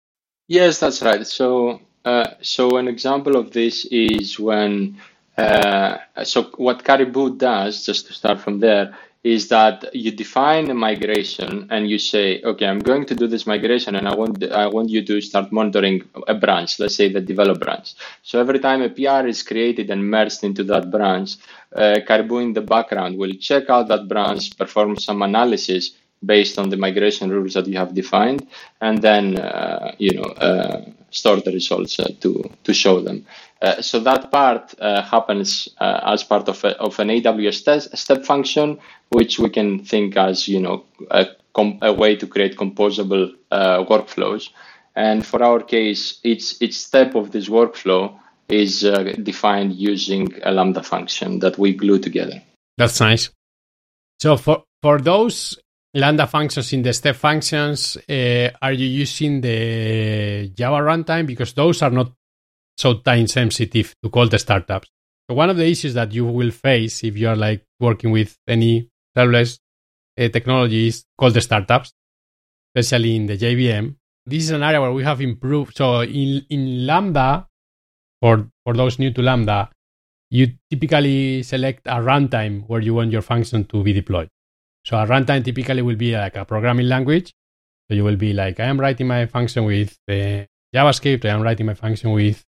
Yes, 0.47 0.79
that's 0.79 1.03
right. 1.03 1.27
So, 1.27 1.81
uh, 2.05 2.31
so 2.43 2.77
an 2.77 2.89
example 2.89 3.37
of 3.37 3.53
this 3.53 3.85
is 3.87 4.39
when 4.39 4.99
uh, 5.37 5.99
so 6.23 6.45
what 6.57 6.85
Caribou 6.85 7.37
does, 7.37 7.85
just 7.85 8.07
to 8.07 8.13
start 8.13 8.41
from 8.41 8.61
there, 8.61 8.97
is 9.25 9.49
that 9.49 9.95
you 9.95 10.11
define 10.11 10.71
a 10.71 10.75
migration 10.75 11.67
and 11.71 11.89
you 11.89 11.99
say, 11.99 12.43
okay, 12.43 12.67
I'm 12.67 12.79
going 12.79 13.07
to 13.07 13.15
do 13.15 13.27
this 13.27 13.47
migration 13.47 13.95
and 13.97 14.07
I 14.07 14.15
want 14.15 14.45
I 14.53 14.67
want 14.67 14.91
you 14.91 15.03
to 15.07 15.21
start 15.23 15.51
monitoring 15.51 16.03
a 16.29 16.35
branch, 16.35 16.79
let's 16.79 16.95
say 16.95 17.09
the 17.11 17.23
develop 17.23 17.59
branch. 17.61 17.95
So 18.23 18.39
every 18.39 18.59
time 18.59 18.83
a 18.83 18.91
PR 18.91 19.27
is 19.27 19.43
created 19.43 19.89
and 19.91 20.11
merged 20.11 20.45
into 20.45 20.63
that 20.65 20.91
branch, 20.91 21.37
uh, 21.75 22.01
Caribou 22.07 22.39
in 22.39 22.53
the 22.53 22.61
background 22.61 23.17
will 23.17 23.33
check 23.41 23.71
out 23.71 23.89
that 23.89 24.09
branch, 24.09 24.57
perform 24.59 24.97
some 24.99 25.23
analysis 25.23 25.93
based 26.27 26.59
on 26.59 26.71
the 26.71 26.77
migration 26.77 27.31
rules 27.31 27.55
that 27.55 27.67
you 27.67 27.77
have 27.77 27.95
defined, 27.95 28.47
and 28.81 29.03
then 29.03 29.39
uh, 29.39 29.95
you 29.99 30.13
know 30.13 30.23
uh, 30.23 30.85
store 31.11 31.41
the 31.41 31.53
results 31.53 31.99
uh, 31.99 32.09
to 32.21 32.51
to 32.65 32.75
show 32.75 33.01
them. 33.01 33.25
Uh, 33.63 33.81
so 33.81 34.01
that 34.01 34.31
part 34.31 34.75
uh, 34.79 35.03
happens 35.03 35.69
uh, 35.81 36.01
as 36.05 36.23
part 36.23 36.49
of, 36.49 36.63
a, 36.65 36.79
of 36.79 36.99
an 36.99 37.09
AWS 37.09 37.97
step 37.97 38.25
function, 38.25 38.79
which 39.09 39.39
we 39.39 39.49
can 39.49 39.83
think 39.85 40.17
as 40.17 40.47
you 40.49 40.61
know 40.61 40.85
a, 41.11 41.27
a 41.81 41.93
way 41.93 42.17
to 42.17 42.27
create 42.27 42.57
composable 42.57 43.33
workflows. 43.51 44.51
And 44.97 45.25
for 45.25 45.43
our 45.43 45.61
case, 45.61 46.21
each 46.23 46.61
each 46.61 46.77
step 46.79 47.15
of 47.15 47.31
this 47.31 47.49
workflow 47.49 48.19
is 48.49 48.81
defined 49.23 49.73
using 49.73 50.35
a 50.43 50.53
Lambda 50.53 50.83
function 50.83 51.39
that 51.41 51.59
we 51.59 51.73
glue 51.75 51.99
together. 51.99 52.43
That's 52.77 53.01
nice. 53.01 53.31
So 54.21 54.37
for 54.37 54.65
for 54.83 55.01
those 55.01 55.59
Lambda 55.97 56.27
functions 56.27 56.73
in 56.73 56.83
the 56.83 56.93
step 56.93 57.15
functions, 57.15 57.97
are 58.09 58.73
you 58.73 58.87
using 58.87 59.41
the 59.41 60.51
Java 60.55 60.83
runtime 60.83 61.27
because 61.27 61.53
those 61.53 61.83
are 61.83 61.91
not 61.91 62.13
so 62.77 62.95
time 62.95 63.27
sensitive 63.29 63.95
to 64.03 64.11
call 64.11 64.29
the 64.29 64.39
startups. 64.39 64.89
So 65.29 65.35
one 65.35 65.51
of 65.51 65.57
the 65.57 65.67
issues 65.67 65.95
that 65.95 66.13
you 66.13 66.27
will 66.27 66.51
face 66.51 67.05
if 67.05 67.17
you 67.17 67.29
are 67.29 67.37
like 67.37 67.65
working 67.81 68.11
with 68.11 68.37
any 68.49 68.91
serverless 69.17 69.59
uh, 70.19 70.29
technology 70.29 70.89
is 70.89 71.05
cold 71.19 71.41
startups, 71.41 71.93
especially 72.75 73.17
in 73.17 73.27
the 73.27 73.39
JVM. 73.39 73.95
This 74.27 74.45
is 74.45 74.51
an 74.51 74.63
area 74.63 74.81
where 74.81 74.93
we 74.93 75.05
have 75.05 75.21
improved. 75.21 75.77
So 75.77 76.03
in 76.03 76.45
in 76.51 76.87
Lambda, 76.87 77.47
for 78.21 78.51
for 78.65 78.75
those 78.75 78.99
new 78.99 79.13
to 79.13 79.23
Lambda, 79.23 79.71
you 80.31 80.53
typically 80.71 81.43
select 81.43 81.87
a 81.87 82.01
runtime 82.01 82.65
where 82.67 82.81
you 82.81 82.95
want 82.95 83.13
your 83.13 83.23
function 83.23 83.65
to 83.67 83.83
be 83.83 83.93
deployed. 83.93 84.29
So 84.85 84.99
a 84.99 85.07
runtime 85.07 85.45
typically 85.45 85.83
will 85.83 85.97
be 85.97 86.13
like 86.17 86.37
a 86.37 86.45
programming 86.45 86.89
language. 86.89 87.33
So 87.89 87.95
you 87.95 88.05
will 88.05 88.17
be 88.17 88.33
like, 88.33 88.61
I 88.61 88.65
am 88.65 88.79
writing 88.79 89.07
my 89.07 89.27
function 89.27 89.65
with 89.65 89.97
uh, 90.09 90.45
JavaScript. 90.75 91.25
I 91.25 91.29
am 91.29 91.43
writing 91.43 91.67
my 91.67 91.75
function 91.75 92.13
with 92.13 92.45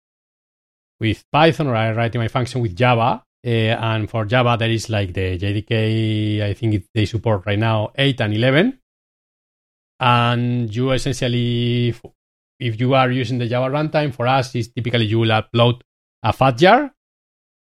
with 0.98 1.24
Python 1.30 1.66
or 1.66 1.76
I'm 1.76 1.96
writing 1.96 2.20
my 2.20 2.28
function 2.28 2.60
with 2.60 2.74
Java. 2.74 3.22
Uh, 3.44 3.48
and 3.48 4.10
for 4.10 4.24
Java, 4.24 4.56
there 4.58 4.70
is 4.70 4.88
like 4.90 5.12
the 5.12 5.38
JDK, 5.38 6.42
I 6.42 6.54
think 6.54 6.74
it, 6.74 6.84
they 6.94 7.04
support 7.04 7.46
right 7.46 7.58
now 7.58 7.92
8 7.94 8.20
and 8.20 8.34
11. 8.34 8.78
And 10.00 10.74
you 10.74 10.90
essentially, 10.90 11.94
if 12.58 12.80
you 12.80 12.94
are 12.94 13.10
using 13.10 13.38
the 13.38 13.46
Java 13.46 13.72
runtime, 13.72 14.14
for 14.14 14.26
us, 14.26 14.54
is 14.54 14.68
typically 14.68 15.06
you 15.06 15.20
will 15.20 15.28
upload 15.28 15.80
a 16.22 16.32
fat 16.32 16.56
jar. 16.58 16.92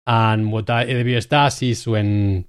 And 0.06 0.52
what 0.52 0.66
AWS 0.66 1.28
does 1.28 1.62
is 1.62 1.86
when 1.86 2.44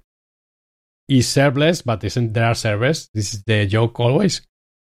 is 1.08 1.26
serverless, 1.26 1.84
but 1.84 2.02
isn't 2.04 2.32
there 2.32 2.46
are 2.46 2.54
servers. 2.54 3.08
This 3.14 3.34
is 3.34 3.42
the 3.44 3.66
joke 3.66 3.98
always. 4.00 4.42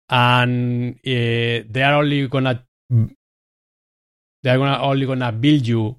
And 0.10 0.96
uh, 0.96 1.68
they 1.70 1.84
are 1.84 1.96
only 1.96 2.28
gonna 2.28 2.64
they're 4.42 4.58
gonna 4.58 4.82
only 4.82 5.06
gonna 5.06 5.32
build 5.32 5.68
you 5.68 5.98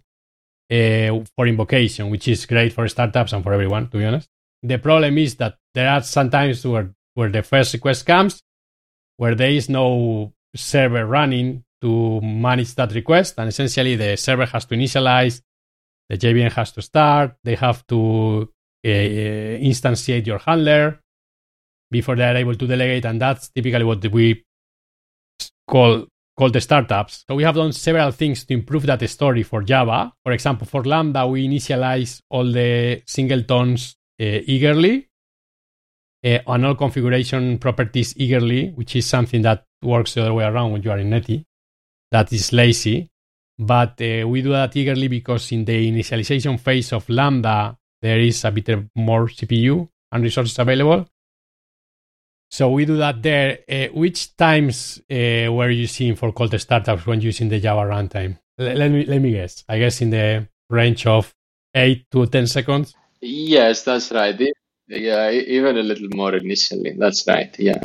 uh, 0.71 1.25
for 1.37 1.47
invocation, 1.47 2.11
which 2.11 2.29
is 2.29 2.47
great 2.47 2.73
for 2.73 2.89
startups 2.89 3.33
and 3.33 3.45
for 3.45 3.53
everyone, 3.53 3.89
to 3.89 3.99
be 3.99 4.05
honest. 4.05 4.29
The 4.63 4.79
problem 4.79 5.19
is 5.19 5.37
that 5.37 5.57
there 5.75 5.91
are 5.91 6.03
sometimes 6.03 6.65
where 6.67 6.95
where 7.15 7.29
the 7.29 7.43
first 7.43 7.75
request 7.75 8.07
comes, 8.07 8.43
where 9.17 9.35
there 9.35 9.51
is 9.51 9.69
no 9.69 10.33
server 10.57 11.05
running 11.05 11.65
to 11.83 12.21
manage 12.23 12.75
that 12.77 12.93
request, 12.95 13.35
and 13.39 13.49
essentially 13.49 13.97
the 13.97 14.17
server 14.17 14.47
has 14.47 14.65
to 14.65 14.75
initialize, 14.75 15.43
the 16.09 16.17
JVM 16.17 16.53
has 16.53 16.73
to 16.73 16.83
start, 16.83 17.37
they 17.45 17.55
have 17.55 17.87
to 17.89 18.51
instantiate 18.85 20.27
your 20.27 20.39
handler 20.39 21.01
before 21.91 22.17
they 22.17 22.25
are 22.25 22.37
able 22.37 22.55
to 22.55 22.67
delegate, 22.67 23.05
and 23.05 23.21
that's 23.21 23.49
typically 23.49 23.85
what 23.85 24.05
we 24.13 24.45
call 25.67 26.07
called 26.39 26.53
the 26.53 26.61
startups. 26.61 27.25
So 27.29 27.35
we 27.35 27.43
have 27.43 27.57
done 27.57 27.73
several 27.73 28.13
things 28.13 28.45
to 28.45 28.55
improve 28.55 28.87
that 28.87 29.07
story 29.11 29.43
for 29.43 29.63
Java. 29.63 30.13
For 30.23 30.33
example, 30.33 30.67
for 30.69 30.85
Lambda, 30.85 31.27
we 31.27 31.47
initialize 31.47 32.21
all 32.31 32.45
the 32.45 33.03
singletons 33.07 33.97
uh, 34.21 34.25
eagerly 34.47 35.09
uh, 36.25 36.39
and 36.47 36.65
all 36.65 36.77
configuration 36.77 37.59
properties 37.59 38.15
eagerly, 38.17 38.69
which 38.71 38.95
is 38.95 39.07
something 39.07 39.43
that 39.43 39.65
works 39.83 40.15
the 40.15 40.23
other 40.23 40.35
way 40.35 40.45
around 40.45 40.73
when 40.73 40.83
you 40.83 40.93
are 40.93 40.99
in 40.99 41.11
Netty. 41.11 41.45
That 42.13 42.33
is 42.33 42.53
lazy. 42.53 43.09
But 43.59 44.01
uh, 44.01 44.27
we 44.29 44.41
do 44.41 44.51
that 44.51 44.77
eagerly 44.77 45.09
because 45.09 45.51
in 45.51 45.65
the 45.65 45.91
initialization 45.91 46.61
phase 46.61 46.93
of 46.93 47.09
Lambda, 47.09 47.77
there 48.03 48.21
is 48.21 48.45
a 48.45 48.51
bit 48.51 48.69
more 48.95 49.27
CPU 49.27 49.89
and 50.13 50.23
resources 50.23 50.59
available. 50.59 51.07
So 52.51 52.71
we 52.71 52.87
do 52.87 52.97
that 52.97 53.23
there. 53.23 53.59
Uh, 53.69 53.89
which 53.93 54.37
times 54.37 55.01
uh, 55.11 55.53
were 55.53 55.71
you 55.71 55.87
seeing 55.87 56.17
for 56.17 56.33
cold 56.33 56.59
startups 56.59 57.07
when 57.07 57.21
using 57.21 57.49
the 57.49 57.61
Java 57.61 57.83
runtime? 57.83 58.39
L- 58.59 58.75
let 58.75 58.91
me 58.91 59.05
let 59.05 59.21
me 59.21 59.33
guess. 59.33 59.65
I 59.69 59.79
guess 59.79 60.01
in 60.01 60.11
the 60.11 60.49
range 60.71 61.07
of 61.07 61.35
eight 61.75 62.11
to 62.13 62.27
ten 62.27 62.47
seconds. 62.47 62.95
Yes, 63.21 63.85
that's 63.85 64.11
right. 64.13 64.41
Yeah, 64.89 65.31
even 65.31 65.77
a 65.77 65.83
little 65.83 66.09
more 66.15 66.35
initially. 66.35 66.95
That's 66.99 67.27
right. 67.27 67.55
Yeah. 67.59 67.83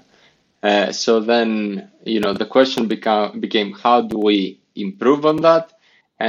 Uh, 0.62 0.94
so 0.94 1.20
then, 1.20 1.92
you 2.06 2.22
know, 2.22 2.34
the 2.34 2.46
question 2.46 2.88
became 2.88 3.42
became 3.42 3.74
how 3.74 4.02
do 4.02 4.18
we 4.18 4.62
improve 4.76 5.26
on 5.26 5.38
that? 5.38 5.73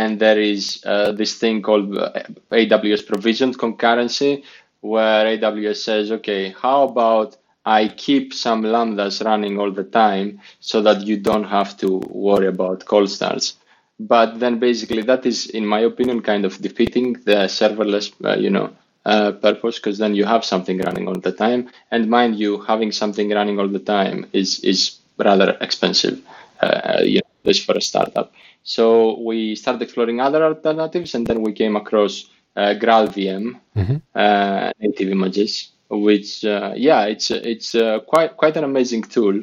And 0.00 0.18
there 0.24 0.40
is 0.40 0.82
uh, 0.84 1.12
this 1.12 1.32
thing 1.42 1.62
called 1.62 1.96
uh, 1.96 2.10
AWS 2.52 3.06
provisioned 3.06 3.56
concurrency, 3.58 4.32
where 4.80 5.24
AWS 5.38 5.76
says, 5.88 6.10
okay, 6.18 6.42
how 6.64 6.78
about 6.90 7.36
I 7.64 7.88
keep 7.88 8.34
some 8.34 8.62
lambdas 8.62 9.24
running 9.24 9.58
all 9.58 9.70
the 9.72 9.84
time 9.84 10.40
so 10.60 10.82
that 10.82 11.06
you 11.08 11.16
don't 11.18 11.44
have 11.58 11.76
to 11.78 11.88
worry 12.28 12.46
about 12.48 12.84
cold 12.86 13.08
starts. 13.10 13.54
But 13.98 14.40
then 14.40 14.58
basically 14.58 15.02
that 15.02 15.24
is, 15.24 15.46
in 15.46 15.64
my 15.66 15.80
opinion, 15.80 16.20
kind 16.22 16.44
of 16.44 16.60
defeating 16.60 17.14
the 17.28 17.38
serverless, 17.58 18.12
uh, 18.24 18.36
you 18.36 18.50
know, 18.50 18.70
uh, 19.06 19.32
purpose 19.32 19.78
because 19.78 19.98
then 19.98 20.14
you 20.14 20.24
have 20.24 20.44
something 20.44 20.78
running 20.78 21.06
all 21.08 21.20
the 21.28 21.32
time. 21.32 21.70
And 21.90 22.10
mind 22.10 22.36
you, 22.38 22.60
having 22.62 22.92
something 22.92 23.30
running 23.30 23.58
all 23.60 23.68
the 23.68 23.84
time 23.96 24.26
is 24.32 24.60
is 24.72 24.80
rather 25.18 25.56
expensive. 25.60 26.16
Uh, 26.60 27.00
you 27.04 27.20
know, 27.20 27.23
this 27.44 27.64
for 27.64 27.76
a 27.76 27.80
startup. 27.80 28.32
So 28.62 29.20
we 29.20 29.54
started 29.54 29.82
exploring 29.82 30.20
other 30.20 30.42
alternatives, 30.44 31.14
and 31.14 31.26
then 31.26 31.42
we 31.42 31.52
came 31.52 31.76
across 31.76 32.28
uh, 32.56 32.74
GraalVM 32.80 33.60
mm-hmm. 33.76 33.96
uh, 34.14 34.70
native 34.80 35.10
images, 35.10 35.70
which 35.88 36.44
uh, 36.44 36.72
yeah, 36.76 37.04
it's 37.04 37.30
it's 37.30 37.74
uh, 37.74 38.00
quite 38.00 38.36
quite 38.36 38.56
an 38.56 38.64
amazing 38.64 39.02
tool. 39.02 39.40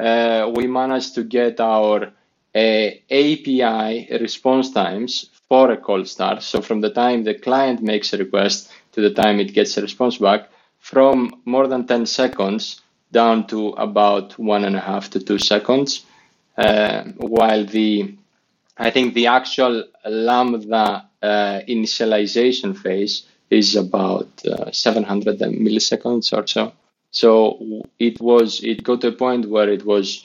Uh, 0.00 0.50
we 0.54 0.66
managed 0.66 1.14
to 1.14 1.22
get 1.22 1.60
our 1.60 2.12
uh, 2.54 2.88
API 3.10 4.08
response 4.20 4.70
times 4.72 5.30
for 5.48 5.70
a 5.70 5.76
cold 5.76 6.08
start. 6.08 6.42
So 6.42 6.62
from 6.62 6.80
the 6.80 6.90
time 6.90 7.24
the 7.24 7.34
client 7.34 7.82
makes 7.82 8.12
a 8.12 8.18
request 8.18 8.70
to 8.92 9.00
the 9.00 9.10
time 9.10 9.40
it 9.40 9.52
gets 9.52 9.76
a 9.76 9.82
response 9.82 10.18
back, 10.18 10.48
from 10.78 11.42
more 11.44 11.66
than 11.66 11.86
10 11.86 12.06
seconds 12.06 12.80
down 13.12 13.46
to 13.48 13.68
about 13.70 14.38
one 14.38 14.64
and 14.64 14.76
a 14.76 14.80
half 14.80 15.10
to 15.10 15.20
two 15.20 15.38
seconds. 15.38 16.04
Uh, 16.56 17.04
while 17.18 17.64
the, 17.66 18.14
I 18.78 18.90
think 18.90 19.14
the 19.14 19.26
actual 19.28 19.84
Lambda 20.06 21.08
uh, 21.22 21.60
initialization 21.68 22.76
phase 22.76 23.26
is 23.50 23.76
about 23.76 24.28
uh, 24.46 24.70
700 24.72 25.38
milliseconds 25.40 26.32
or 26.36 26.46
so. 26.46 26.72
So 27.10 27.82
it 27.98 28.20
was, 28.20 28.62
it 28.64 28.82
got 28.82 29.00
to 29.02 29.08
a 29.08 29.12
point 29.12 29.48
where 29.48 29.68
it 29.68 29.84
was 29.84 30.24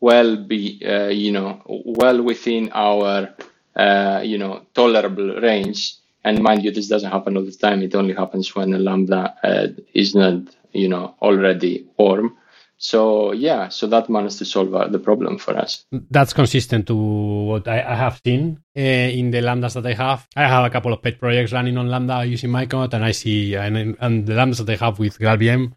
well 0.00 0.36
be, 0.36 0.80
uh, 0.84 1.08
you 1.08 1.32
know, 1.32 1.62
well 1.66 2.22
within 2.22 2.70
our, 2.72 3.34
uh, 3.76 4.20
you 4.24 4.38
know, 4.38 4.62
tolerable 4.74 5.40
range. 5.40 5.94
And 6.24 6.42
mind 6.42 6.64
you, 6.64 6.70
this 6.70 6.88
doesn't 6.88 7.10
happen 7.10 7.36
all 7.36 7.44
the 7.44 7.52
time. 7.52 7.82
It 7.82 7.94
only 7.94 8.14
happens 8.14 8.54
when 8.54 8.72
a 8.74 8.78
lambda 8.78 9.34
uh, 9.42 9.68
is 9.94 10.14
not, 10.14 10.42
you 10.72 10.88
know, 10.88 11.14
already 11.22 11.86
warm. 11.96 12.36
So 12.80 13.32
yeah, 13.32 13.68
so 13.68 13.88
that 13.88 14.08
managed 14.08 14.38
to 14.38 14.44
solve 14.44 14.72
uh, 14.72 14.86
the 14.86 15.00
problem 15.00 15.36
for 15.36 15.56
us. 15.56 15.84
That's 15.90 16.32
consistent 16.32 16.86
to 16.86 16.94
what 16.94 17.66
I, 17.66 17.82
I 17.82 17.96
have 17.96 18.20
seen 18.24 18.60
uh, 18.76 18.80
in 18.80 19.32
the 19.32 19.38
lambdas 19.38 19.74
that 19.74 19.84
I 19.84 19.94
have. 19.94 20.28
I 20.36 20.46
have 20.46 20.64
a 20.64 20.70
couple 20.70 20.92
of 20.92 21.02
pet 21.02 21.18
projects 21.18 21.52
running 21.52 21.76
on 21.76 21.88
lambda 21.88 22.24
using 22.24 22.50
Micronaut, 22.50 22.94
and 22.94 23.04
I 23.04 23.10
see 23.10 23.56
and, 23.56 23.96
and 24.00 24.26
the 24.26 24.32
lambdas 24.34 24.64
that 24.64 24.70
I 24.80 24.84
have 24.84 25.00
with 25.00 25.18
GraalVM, 25.18 25.72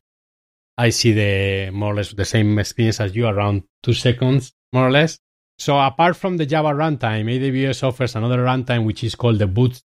I 0.77 0.89
see 0.91 1.11
the 1.13 1.71
more 1.71 1.93
or 1.93 1.95
less 1.95 2.13
the 2.13 2.23
same 2.23 2.59
experience 2.59 2.99
as 2.99 3.15
you, 3.15 3.25
around 3.25 3.63
two 3.81 3.93
seconds, 3.93 4.53
more 4.71 4.87
or 4.87 4.91
less. 4.91 5.17
So 5.57 5.79
apart 5.79 6.15
from 6.15 6.37
the 6.37 6.45
Java 6.45 6.69
runtime, 6.69 7.25
AWS 7.25 7.81
offers 7.83 8.15
another 8.15 8.45
runtime 8.45 8.85
which 8.85 9.03
is 9.03 9.15
called 9.15 9.39
the 9.39 9.47
boot, 9.47 9.81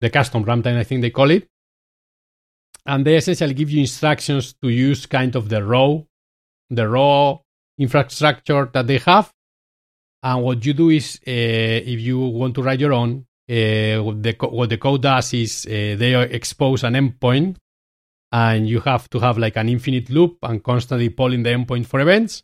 the 0.00 0.10
custom 0.10 0.44
runtime, 0.44 0.76
I 0.76 0.84
think 0.84 1.02
they 1.02 1.10
call 1.10 1.30
it. 1.32 1.48
And 2.84 3.04
they 3.04 3.16
essentially 3.16 3.54
give 3.54 3.70
you 3.70 3.80
instructions 3.80 4.54
to 4.62 4.68
use 4.68 5.06
kind 5.06 5.34
of 5.34 5.48
the 5.48 5.64
raw 5.64 6.02
the 6.70 6.88
raw 6.88 7.38
infrastructure 7.78 8.68
that 8.72 8.86
they 8.86 8.98
have. 8.98 9.32
And 10.22 10.42
what 10.42 10.64
you 10.64 10.72
do 10.72 10.90
is, 10.90 11.20
uh, 11.26 11.30
if 11.30 12.00
you 12.00 12.18
want 12.18 12.54
to 12.56 12.62
write 12.62 12.80
your 12.80 12.92
own, 12.92 13.26
uh, 13.48 14.02
what, 14.02 14.22
the 14.22 14.36
what 14.50 14.68
the 14.68 14.78
code 14.78 15.02
does 15.02 15.32
is 15.34 15.66
uh, 15.66 15.94
they 15.96 16.20
expose 16.30 16.82
an 16.82 16.94
endpoint, 16.94 17.56
and 18.32 18.68
you 18.68 18.80
have 18.80 19.08
to 19.10 19.20
have 19.20 19.38
like 19.38 19.56
an 19.56 19.68
infinite 19.68 20.10
loop 20.10 20.38
and 20.42 20.64
constantly 20.64 21.10
polling 21.10 21.42
the 21.42 21.50
endpoint 21.50 21.86
for 21.86 22.00
events. 22.00 22.42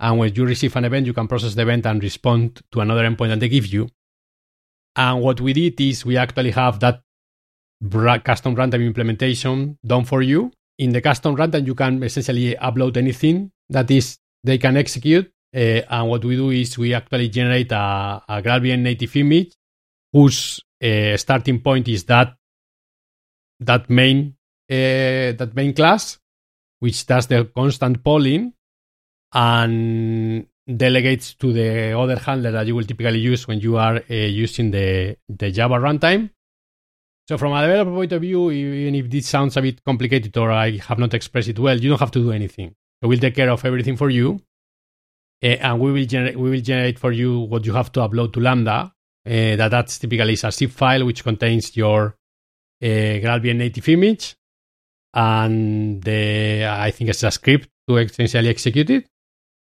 And 0.00 0.18
when 0.18 0.34
you 0.34 0.44
receive 0.44 0.76
an 0.76 0.84
event, 0.84 1.06
you 1.06 1.14
can 1.14 1.28
process 1.28 1.54
the 1.54 1.62
event 1.62 1.86
and 1.86 2.02
respond 2.02 2.60
to 2.72 2.80
another 2.80 3.08
endpoint 3.08 3.28
that 3.28 3.40
they 3.40 3.48
give 3.48 3.66
you. 3.66 3.88
And 4.96 5.22
what 5.22 5.40
we 5.40 5.52
did 5.52 5.80
is 5.80 6.04
we 6.04 6.16
actually 6.16 6.50
have 6.50 6.80
that 6.80 7.00
custom 8.24 8.54
runtime 8.54 8.84
implementation 8.84 9.78
done 9.84 10.04
for 10.04 10.20
you. 10.20 10.52
In 10.78 10.90
the 10.90 11.00
custom 11.00 11.36
runtime, 11.36 11.66
you 11.66 11.74
can 11.74 12.02
essentially 12.02 12.54
upload 12.56 12.96
anything 12.96 13.50
that 13.68 13.90
is 13.90 14.18
they 14.42 14.58
can 14.58 14.76
execute. 14.76 15.30
Uh, 15.54 15.82
and 15.88 16.08
what 16.08 16.24
we 16.24 16.34
do 16.34 16.50
is 16.50 16.76
we 16.76 16.94
actually 16.94 17.28
generate 17.28 17.70
a, 17.70 18.22
a 18.28 18.76
native 18.76 19.14
image 19.16 19.52
whose 20.12 20.60
uh, 20.82 21.16
starting 21.16 21.60
point 21.60 21.86
is 21.88 22.04
that 22.04 22.34
that 23.60 23.88
main 23.88 24.34
uh, 24.70 25.30
that 25.38 25.52
main 25.54 25.72
class, 25.72 26.18
which 26.80 27.06
does 27.06 27.26
the 27.26 27.44
constant 27.54 28.02
polling 28.02 28.52
and 29.32 30.46
delegates 30.66 31.34
to 31.34 31.52
the 31.52 31.92
other 31.98 32.16
handler 32.18 32.50
that 32.50 32.66
you 32.66 32.74
will 32.74 32.84
typically 32.84 33.18
use 33.18 33.46
when 33.46 33.60
you 33.60 33.76
are 33.76 33.96
uh, 33.96 34.14
using 34.14 34.70
the, 34.70 35.16
the 35.28 35.50
Java 35.50 35.74
runtime. 35.74 36.30
So 37.26 37.38
from 37.38 37.54
a 37.54 37.62
developer 37.62 37.90
point 37.90 38.12
of 38.12 38.20
view, 38.20 38.50
even 38.50 38.94
if 38.94 39.08
this 39.08 39.26
sounds 39.26 39.56
a 39.56 39.62
bit 39.62 39.82
complicated 39.82 40.36
or 40.36 40.50
I 40.50 40.76
have 40.76 40.98
not 40.98 41.14
expressed 41.14 41.48
it 41.48 41.58
well, 41.58 41.78
you 41.78 41.88
don't 41.88 42.00
have 42.00 42.10
to 42.12 42.18
do 42.18 42.32
anything. 42.32 42.74
We 43.00 43.08
will 43.08 43.18
take 43.18 43.34
care 43.34 43.48
of 43.48 43.64
everything 43.64 43.96
for 43.96 44.10
you, 44.10 44.40
uh, 45.42 45.46
and 45.46 45.80
we 45.80 45.92
will 45.92 46.04
generate 46.04 46.38
we 46.38 46.50
will 46.50 46.60
generate 46.60 46.98
for 46.98 47.12
you 47.12 47.40
what 47.40 47.64
you 47.64 47.72
have 47.72 47.92
to 47.92 48.00
upload 48.00 48.34
to 48.34 48.40
Lambda. 48.40 48.92
Uh, 49.26 49.56
that 49.56 49.70
that's 49.70 49.98
typically 49.98 50.34
is 50.34 50.44
a 50.44 50.52
zip 50.52 50.70
file 50.70 51.06
which 51.06 51.24
contains 51.24 51.74
your 51.76 52.16
uh, 52.82 52.86
GraalVM 52.86 53.56
native 53.56 53.88
image, 53.88 54.36
and 55.14 56.02
the 56.02 56.66
I 56.66 56.90
think 56.90 57.08
it's 57.08 57.22
a 57.22 57.30
script 57.30 57.70
to 57.88 57.96
essentially 57.96 58.50
execute 58.50 58.90
it. 58.90 59.06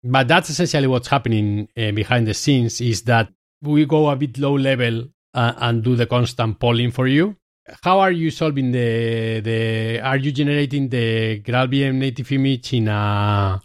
But 0.04 0.28
that's 0.28 0.50
essentially 0.50 0.86
what's 0.86 1.08
happening 1.08 1.68
uh, 1.76 1.90
behind 1.90 2.28
the 2.28 2.34
scenes. 2.34 2.80
Is 2.80 3.02
that 3.02 3.30
we 3.62 3.84
go 3.84 4.10
a 4.10 4.16
bit 4.16 4.38
low 4.38 4.56
level 4.56 5.08
and 5.34 5.84
do 5.84 5.94
the 5.96 6.06
constant 6.06 6.58
polling 6.58 6.90
for 6.90 7.06
you 7.06 7.36
how 7.82 8.00
are 8.00 8.12
you 8.12 8.30
solving 8.30 8.72
the 8.72 9.40
the 9.40 10.00
are 10.00 10.16
you 10.16 10.32
generating 10.32 10.88
the 10.88 11.40
GraalVM 11.40 11.94
native 11.94 12.30
image 12.32 12.72
in 12.72 12.88
a 12.88 13.60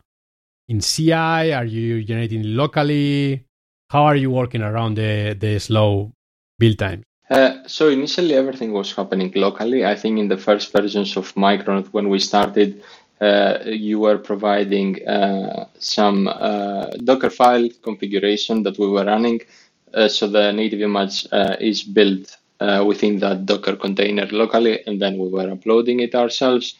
in 0.68 0.80
CI? 0.80 1.54
Are 1.54 1.66
you 1.66 2.04
generating 2.04 2.44
locally? 2.56 3.46
How 3.90 4.04
are 4.04 4.16
you 4.16 4.32
working 4.32 4.62
around 4.62 4.96
the 4.96 5.36
the 5.40 5.60
slow 5.60 6.12
build 6.60 6.80
time? 6.80 7.04
Uh, 7.30 7.58
so 7.68 7.90
initially 7.90 8.36
everything 8.36 8.74
was 8.74 8.94
happening 8.94 9.32
locally. 9.36 9.86
I 9.86 9.96
think 9.96 10.20
in 10.20 10.28
the 10.28 10.38
first 10.38 10.72
versions 10.72 11.16
of 11.18 11.34
Micronaut 11.36 11.88
when 11.88 12.10
we 12.10 12.20
started, 12.20 12.84
uh, 13.22 13.60
you 13.66 14.00
were 14.00 14.18
providing 14.18 15.08
uh, 15.08 15.66
some 15.80 16.28
uh, 16.28 16.88
Docker 17.04 17.30
file 17.30 17.70
configuration 17.82 18.64
that 18.64 18.78
we 18.78 18.88
were 18.88 19.06
running. 19.06 19.42
Uh, 19.94 20.08
so 20.08 20.28
the 20.28 20.52
native 20.52 20.82
image 20.82 21.28
uh, 21.32 21.56
is 21.60 21.84
built 21.84 22.38
uh, 22.64 22.84
within 22.86 23.20
that 23.20 23.46
Docker 23.46 23.76
container 23.76 24.26
locally, 24.28 24.76
and 24.88 25.02
then 25.02 25.18
we 25.18 25.28
were 25.28 25.52
uploading 25.52 26.00
it 26.00 26.16
ourselves. 26.16 26.76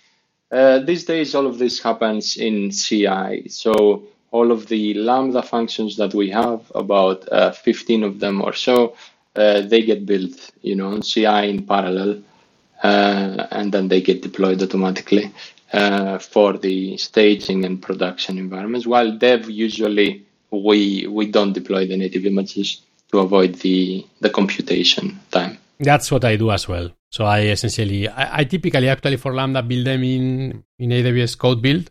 Uh, 0.52 0.80
these 0.80 1.04
days, 1.04 1.36
all 1.36 1.48
of 1.48 1.58
this 1.58 1.82
happens 1.82 2.38
in 2.38 2.72
CI. 2.72 3.50
So 3.50 4.04
all 4.32 4.52
of 4.52 4.68
the 4.68 4.94
Lambda 4.94 5.44
functions 5.44 5.98
that 5.98 6.14
we 6.14 6.30
have, 6.30 6.72
about 6.74 7.28
uh, 7.32 7.52
15 7.52 8.04
of 8.04 8.20
them 8.20 8.42
or 8.42 8.54
so, 8.54 8.96
uh, 9.36 9.62
they 9.62 9.82
get 9.82 10.06
built, 10.06 10.52
you 10.62 10.76
know, 10.76 10.88
on 10.94 11.02
CI 11.02 11.50
in 11.50 11.66
parallel, 11.66 12.22
uh, 12.84 13.48
and 13.52 13.72
then 13.74 13.88
they 13.90 14.02
get 14.02 14.22
deployed 14.22 14.62
automatically 14.62 15.34
uh, 15.74 16.18
for 16.18 16.54
the 16.54 16.96
staging 16.98 17.66
and 17.66 17.82
production 17.82 18.38
environments. 18.38 18.88
While 18.88 19.18
dev, 19.18 19.50
usually 19.50 20.26
we 20.52 21.08
we 21.08 21.26
don't 21.26 21.54
deploy 21.54 21.88
the 21.88 21.98
native 21.98 22.26
images 22.26 22.82
to 23.12 23.20
avoid 23.20 23.56
the 23.56 24.06
the 24.22 24.30
computation 24.30 25.20
time. 25.32 25.58
That's 25.80 26.12
what 26.12 26.26
I 26.26 26.36
do 26.36 26.52
as 26.52 26.68
well. 26.68 26.90
So 27.12 27.26
I 27.26 27.42
essentially, 27.42 28.08
I, 28.08 28.40
I 28.40 28.44
typically 28.44 28.90
actually 28.90 29.18
for 29.18 29.34
Lambda 29.34 29.62
build 29.62 29.86
them 29.86 30.04
in, 30.04 30.64
in 30.80 30.90
AWS 30.90 31.38
code 31.38 31.62
build 31.62 31.90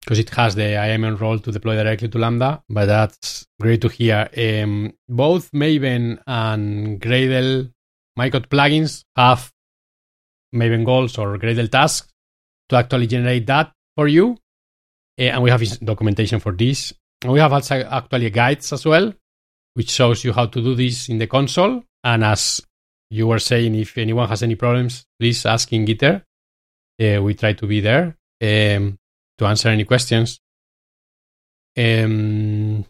because 0.00 0.18
it 0.18 0.30
has 0.30 0.54
the 0.54 0.72
IAM 0.72 1.16
role 1.16 1.38
to 1.38 1.52
deploy 1.52 1.76
directly 1.76 2.08
to 2.08 2.18
Lambda. 2.18 2.62
But 2.68 2.86
that's 2.86 3.46
great 3.60 3.80
to 3.82 3.88
hear. 3.88 4.28
Um, 4.36 4.92
both 5.08 5.50
Maven 5.52 6.20
and 6.26 7.00
Gradle 7.00 7.72
Micronaut 8.18 8.48
plugins 8.48 9.04
have 9.16 9.52
Maven 10.54 10.84
goals 10.84 11.18
or 11.18 11.38
Gradle 11.38 11.70
tasks 11.70 12.08
to 12.68 12.76
actually 12.76 13.06
generate 13.06 13.46
that 13.46 13.72
for 13.96 14.08
you. 14.08 14.36
Uh, 15.18 15.24
and 15.24 15.42
we 15.42 15.50
have 15.50 15.62
documentation 15.80 16.40
for 16.40 16.52
this. 16.52 16.92
And 17.22 17.32
we 17.32 17.38
have 17.40 17.52
also 17.52 17.80
actually 17.80 18.30
guides 18.30 18.72
as 18.72 18.86
well, 18.86 19.12
which 19.74 19.90
shows 19.90 20.24
you 20.24 20.32
how 20.32 20.46
to 20.46 20.62
do 20.62 20.74
this 20.74 21.08
in 21.08 21.18
the 21.18 21.26
console. 21.26 21.82
And 22.02 22.24
as 22.24 22.62
you 23.10 23.26
were 23.26 23.38
saying 23.38 23.74
if 23.74 23.98
anyone 23.98 24.28
has 24.28 24.42
any 24.42 24.54
problems, 24.54 25.04
please 25.18 25.44
ask 25.44 25.72
in 25.72 25.84
Gitter. 25.84 26.22
Uh, 27.00 27.22
we 27.22 27.34
try 27.34 27.52
to 27.54 27.66
be 27.66 27.80
there 27.80 28.16
um, 28.40 28.98
to 29.38 29.46
answer 29.46 29.68
any 29.68 29.84
questions. 29.84 30.40
Um, 31.76 32.84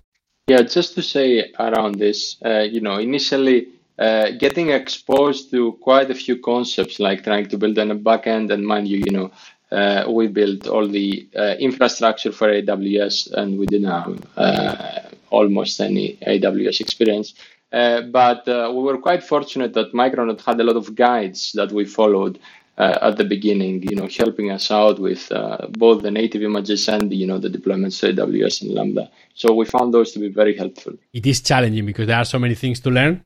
yeah, 0.48 0.62
just 0.62 0.94
to 0.94 1.02
say 1.02 1.52
around 1.58 1.96
this, 1.96 2.36
uh, 2.44 2.60
you 2.60 2.80
know, 2.80 2.96
initially 2.96 3.68
uh, 3.98 4.30
getting 4.38 4.70
exposed 4.70 5.50
to 5.52 5.72
quite 5.80 6.10
a 6.10 6.14
few 6.14 6.38
concepts 6.38 6.98
like 6.98 7.22
trying 7.22 7.46
to 7.48 7.58
build 7.58 7.78
on 7.78 7.90
a 7.90 7.96
backend, 7.96 8.52
and 8.52 8.66
mind 8.66 8.88
you, 8.88 8.98
you 9.06 9.12
know, 9.12 9.30
uh, 9.70 10.04
we 10.10 10.26
built 10.26 10.66
all 10.66 10.88
the 10.88 11.28
uh, 11.36 11.54
infrastructure 11.60 12.32
for 12.32 12.48
AWS, 12.48 13.32
and 13.32 13.58
we 13.58 13.66
didn't 13.66 13.90
have 13.90 14.28
uh, 14.36 15.00
almost 15.30 15.80
any 15.80 16.18
AWS 16.26 16.80
experience. 16.80 17.34
Uh, 17.72 18.02
but 18.02 18.48
uh, 18.48 18.72
we 18.74 18.82
were 18.82 18.98
quite 18.98 19.22
fortunate 19.22 19.72
that 19.74 19.92
Micronaut 19.92 20.40
had 20.40 20.58
a 20.60 20.64
lot 20.64 20.76
of 20.76 20.94
guides 20.94 21.52
that 21.52 21.70
we 21.70 21.84
followed 21.84 22.38
uh, 22.78 22.98
at 23.02 23.16
the 23.16 23.24
beginning, 23.24 23.82
you 23.82 23.94
know, 23.94 24.08
helping 24.08 24.50
us 24.50 24.70
out 24.70 24.98
with 24.98 25.30
both 25.72 26.02
the 26.02 26.10
native 26.10 26.42
images 26.42 26.88
and 26.88 27.12
you 27.12 27.26
know 27.26 27.38
the 27.38 27.48
deployments 27.48 28.00
to 28.00 28.12
AWS 28.12 28.62
and 28.62 28.70
Lambda. 28.72 29.10
So 29.34 29.54
we 29.54 29.66
found 29.66 29.94
those 29.94 30.12
to 30.12 30.18
be 30.18 30.28
very 30.28 30.56
helpful. 30.56 30.94
It 31.12 31.26
is 31.26 31.40
challenging 31.42 31.86
because 31.86 32.06
there 32.06 32.16
are 32.16 32.24
so 32.24 32.38
many 32.38 32.54
things 32.54 32.80
to 32.80 32.90
learn 32.90 33.22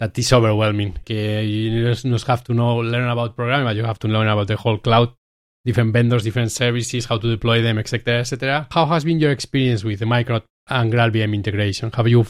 that 0.00 0.18
is 0.18 0.32
overwhelming. 0.32 0.96
You 1.06 1.94
just 1.94 2.26
have 2.26 2.44
to 2.44 2.54
know 2.54 2.78
learn 2.78 3.08
about 3.08 3.36
programming, 3.36 3.66
but 3.66 3.76
you 3.76 3.84
have 3.84 3.98
to 4.00 4.08
learn 4.08 4.28
about 4.28 4.48
the 4.48 4.56
whole 4.56 4.78
cloud, 4.78 5.12
different 5.64 5.92
vendors, 5.92 6.24
different 6.24 6.52
services, 6.52 7.04
how 7.04 7.18
to 7.18 7.28
deploy 7.28 7.62
them, 7.62 7.78
etc., 7.78 8.20
etc. 8.20 8.66
How 8.70 8.86
has 8.86 9.04
been 9.04 9.20
your 9.20 9.30
experience 9.30 9.84
with 9.84 10.00
the 10.00 10.06
Micronaut 10.06 10.42
and 10.68 10.92
GraalVM 10.92 11.34
integration? 11.34 11.92
Have 11.92 12.08
you 12.08 12.26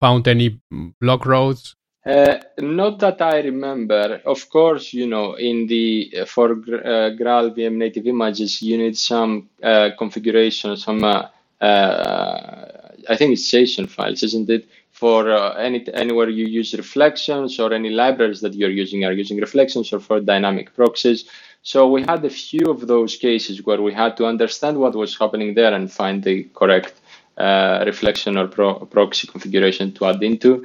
found 0.00 0.28
any 0.28 0.60
block 1.00 1.26
roads 1.26 1.76
uh, 2.06 2.38
not 2.58 3.00
that 3.00 3.20
I 3.20 3.40
remember. 3.40 4.20
Of 4.24 4.48
course, 4.48 4.92
you 4.92 5.08
know, 5.08 5.34
in 5.34 5.66
the 5.66 6.24
for 6.28 6.52
uh, 6.52 7.10
Graal 7.18 7.50
VM 7.50 7.74
native 7.74 8.06
images, 8.06 8.62
you 8.62 8.78
need 8.78 8.96
some 8.96 9.48
uh, 9.60 9.90
configuration, 9.98 10.76
some 10.76 11.02
uh, 11.02 11.26
uh, 11.60 12.92
I 13.08 13.16
think 13.16 13.32
it's 13.32 13.50
JSON 13.50 13.88
files, 13.88 14.22
isn't 14.22 14.48
it? 14.48 14.68
For 14.92 15.30
uh, 15.30 15.54
any 15.54 15.84
anywhere 15.92 16.28
you 16.28 16.46
use 16.46 16.74
reflections 16.74 17.58
or 17.58 17.72
any 17.72 17.90
libraries 17.90 18.40
that 18.42 18.54
you're 18.54 18.70
using 18.70 19.04
are 19.04 19.12
using 19.12 19.38
reflections 19.38 19.92
or 19.92 19.98
for 19.98 20.20
dynamic 20.20 20.74
proxies. 20.76 21.28
So 21.62 21.88
we 21.88 22.02
had 22.02 22.24
a 22.24 22.30
few 22.30 22.70
of 22.70 22.86
those 22.86 23.16
cases 23.16 23.66
where 23.66 23.82
we 23.82 23.92
had 23.92 24.16
to 24.18 24.26
understand 24.26 24.78
what 24.78 24.94
was 24.94 25.18
happening 25.18 25.54
there 25.54 25.74
and 25.74 25.90
find 25.90 26.22
the 26.22 26.44
correct 26.54 26.94
reflection 27.38 28.36
or 28.36 28.48
pro 28.48 28.74
proxy 28.86 29.26
configuration 29.26 29.92
to 29.92 30.06
add 30.06 30.22
into. 30.22 30.64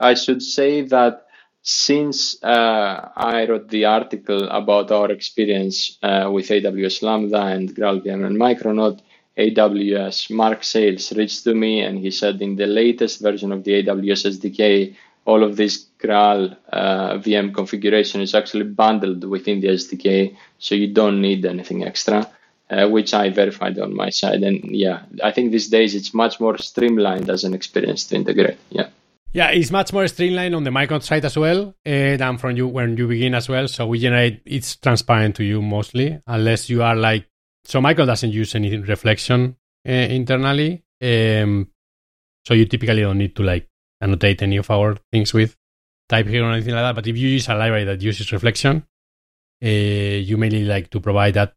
I 0.00 0.14
should 0.14 0.42
say 0.42 0.82
that 0.82 1.26
since 1.62 2.42
uh, 2.42 3.08
I 3.16 3.46
wrote 3.46 3.68
the 3.68 3.84
article 3.84 4.48
about 4.48 4.90
our 4.90 5.10
experience 5.12 5.98
uh, 6.02 6.28
with 6.32 6.48
AWS 6.48 7.02
Lambda 7.02 7.42
and 7.42 7.74
GraalVM 7.74 8.26
and 8.26 8.36
Micronaut, 8.36 9.00
AWS 9.38 10.30
Mark 10.30 10.62
Sailes 10.62 11.16
reached 11.16 11.44
to 11.44 11.54
me 11.54 11.80
and 11.80 11.98
he 11.98 12.10
said 12.10 12.42
in 12.42 12.56
the 12.56 12.66
latest 12.66 13.20
version 13.20 13.52
of 13.52 13.64
the 13.64 13.82
AWS 13.82 14.38
SDK, 14.38 14.96
all 15.24 15.44
of 15.44 15.56
this 15.56 15.86
Graal 15.98 16.56
uh, 16.72 17.14
VM 17.18 17.54
configuration 17.54 18.20
is 18.20 18.34
actually 18.34 18.64
bundled 18.64 19.22
within 19.24 19.60
the 19.60 19.68
SDK, 19.68 20.36
so 20.58 20.74
you 20.74 20.88
don't 20.88 21.20
need 21.20 21.46
anything 21.46 21.84
extra, 21.84 22.28
uh, 22.72 22.88
which 22.88 23.12
I 23.12 23.28
verified 23.28 23.78
on 23.78 23.94
my 23.94 24.10
side. 24.10 24.42
And 24.42 24.74
yeah, 24.74 25.02
I 25.22 25.30
think 25.30 25.52
these 25.52 25.68
days 25.68 25.94
it's 25.94 26.14
much 26.14 26.40
more 26.40 26.56
streamlined 26.58 27.28
as 27.28 27.44
an 27.44 27.54
experience 27.54 28.06
to 28.06 28.16
integrate. 28.16 28.58
Yeah. 28.70 28.88
Yeah, 29.34 29.48
it's 29.48 29.70
much 29.70 29.92
more 29.92 30.06
streamlined 30.08 30.54
on 30.54 30.64
the 30.64 30.70
Micronaut 30.70 31.02
side 31.02 31.24
as 31.24 31.38
well 31.38 31.74
uh, 31.86 32.16
than 32.16 32.36
from 32.38 32.56
you 32.56 32.68
when 32.68 32.96
you 32.96 33.08
begin 33.08 33.34
as 33.34 33.48
well. 33.48 33.66
So 33.68 33.86
we 33.86 33.98
generate 33.98 34.42
it's 34.44 34.76
transparent 34.76 35.36
to 35.36 35.44
you 35.44 35.62
mostly, 35.62 36.18
unless 36.26 36.68
you 36.68 36.82
are 36.82 36.94
like 36.94 37.26
so. 37.64 37.80
Micronaut 37.80 38.06
doesn't 38.06 38.30
use 38.30 38.54
any 38.54 38.76
reflection 38.76 39.56
uh, 39.88 39.92
internally, 39.92 40.84
um, 41.02 41.66
so 42.46 42.52
you 42.52 42.66
typically 42.66 43.00
don't 43.00 43.16
need 43.16 43.34
to 43.36 43.42
like 43.42 43.70
annotate 44.02 44.42
any 44.42 44.58
of 44.58 44.70
our 44.70 44.96
things 45.10 45.32
with 45.32 45.56
type 46.10 46.26
here 46.26 46.44
or 46.44 46.52
anything 46.52 46.74
like 46.74 46.82
that. 46.82 46.94
But 46.94 47.06
if 47.06 47.16
you 47.16 47.28
use 47.28 47.48
a 47.48 47.54
library 47.54 47.84
that 47.84 48.02
uses 48.02 48.30
reflection, 48.32 48.84
uh, 49.64 49.66
you 49.66 50.36
mainly 50.36 50.64
like 50.64 50.90
to 50.90 51.00
provide 51.00 51.34
that 51.34 51.54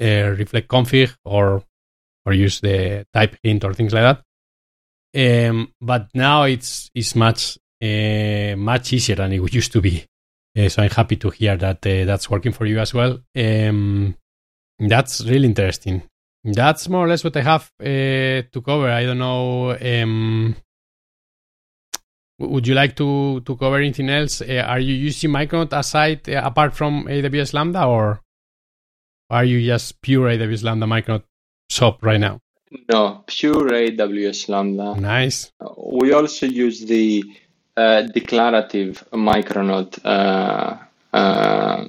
reflect 0.00 0.68
config 0.68 1.14
or 1.24 1.62
or 2.24 2.32
use 2.32 2.60
the 2.60 3.06
type 3.12 3.36
hint 3.42 3.64
or 3.64 3.72
things 3.72 3.94
like 3.94 4.02
that. 4.02 4.22
Um, 5.16 5.72
but 5.80 6.08
now 6.14 6.42
it's 6.42 6.90
it's 6.94 7.14
much 7.14 7.58
uh, 7.82 8.56
much 8.56 8.92
easier 8.92 9.16
than 9.16 9.32
it 9.32 9.54
used 9.54 9.72
to 9.72 9.80
be. 9.80 10.04
Uh, 10.58 10.68
so 10.68 10.82
I'm 10.82 10.90
happy 10.90 11.16
to 11.16 11.30
hear 11.30 11.56
that 11.56 11.86
uh, 11.86 12.04
that's 12.04 12.30
working 12.30 12.52
for 12.52 12.66
you 12.66 12.78
as 12.78 12.92
well. 12.92 13.18
Um, 13.36 14.16
that's 14.78 15.24
really 15.24 15.46
interesting. 15.46 16.02
That's 16.44 16.88
more 16.88 17.06
or 17.06 17.08
less 17.08 17.24
what 17.24 17.36
I 17.36 17.42
have 17.42 17.70
uh, 17.80 18.48
to 18.52 18.62
cover. 18.64 18.90
I 18.90 19.04
don't 19.04 19.18
know. 19.18 19.76
Um, 19.76 20.56
would 22.38 22.66
you 22.66 22.74
like 22.74 22.94
to 22.96 23.40
to 23.40 23.56
cover 23.56 23.76
anything 23.76 24.10
else? 24.10 24.42
Uh, 24.42 24.64
are 24.66 24.80
you 24.80 24.94
using 24.94 25.30
Micronaut 25.30 25.72
aside 25.72 26.28
uh, 26.28 26.42
apart 26.44 26.74
from 26.74 27.06
AWS 27.06 27.54
Lambda, 27.54 27.84
or 27.84 28.20
are 29.30 29.44
you 29.44 29.64
just 29.64 30.00
pure 30.02 30.28
AWS 30.28 30.64
Lambda 30.64 30.86
Micronaut 30.86 31.24
shop 31.68 32.02
right 32.02 32.20
now? 32.20 32.40
No, 32.88 33.24
pure 33.26 33.70
AWS 33.70 34.48
Lambda. 34.48 35.00
Nice. 35.00 35.52
We 35.76 36.12
also 36.12 36.46
use 36.46 36.84
the 36.84 37.24
uh, 37.76 38.02
declarative 38.02 39.04
Micronaut 39.12 39.98
uh, 40.04 40.78
uh, 41.12 41.86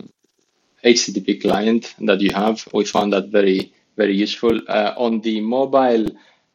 HTTP 0.84 1.42
client 1.42 1.96
that 2.00 2.22
you 2.22 2.32
have. 2.32 2.66
We 2.74 2.86
found 2.86 3.14
that 3.14 3.30
very, 3.30 3.74
very 3.96 4.16
useful. 4.16 4.60
Uh, 4.68 4.94
on 4.98 5.22
the 5.22 5.42
mobile 5.42 6.08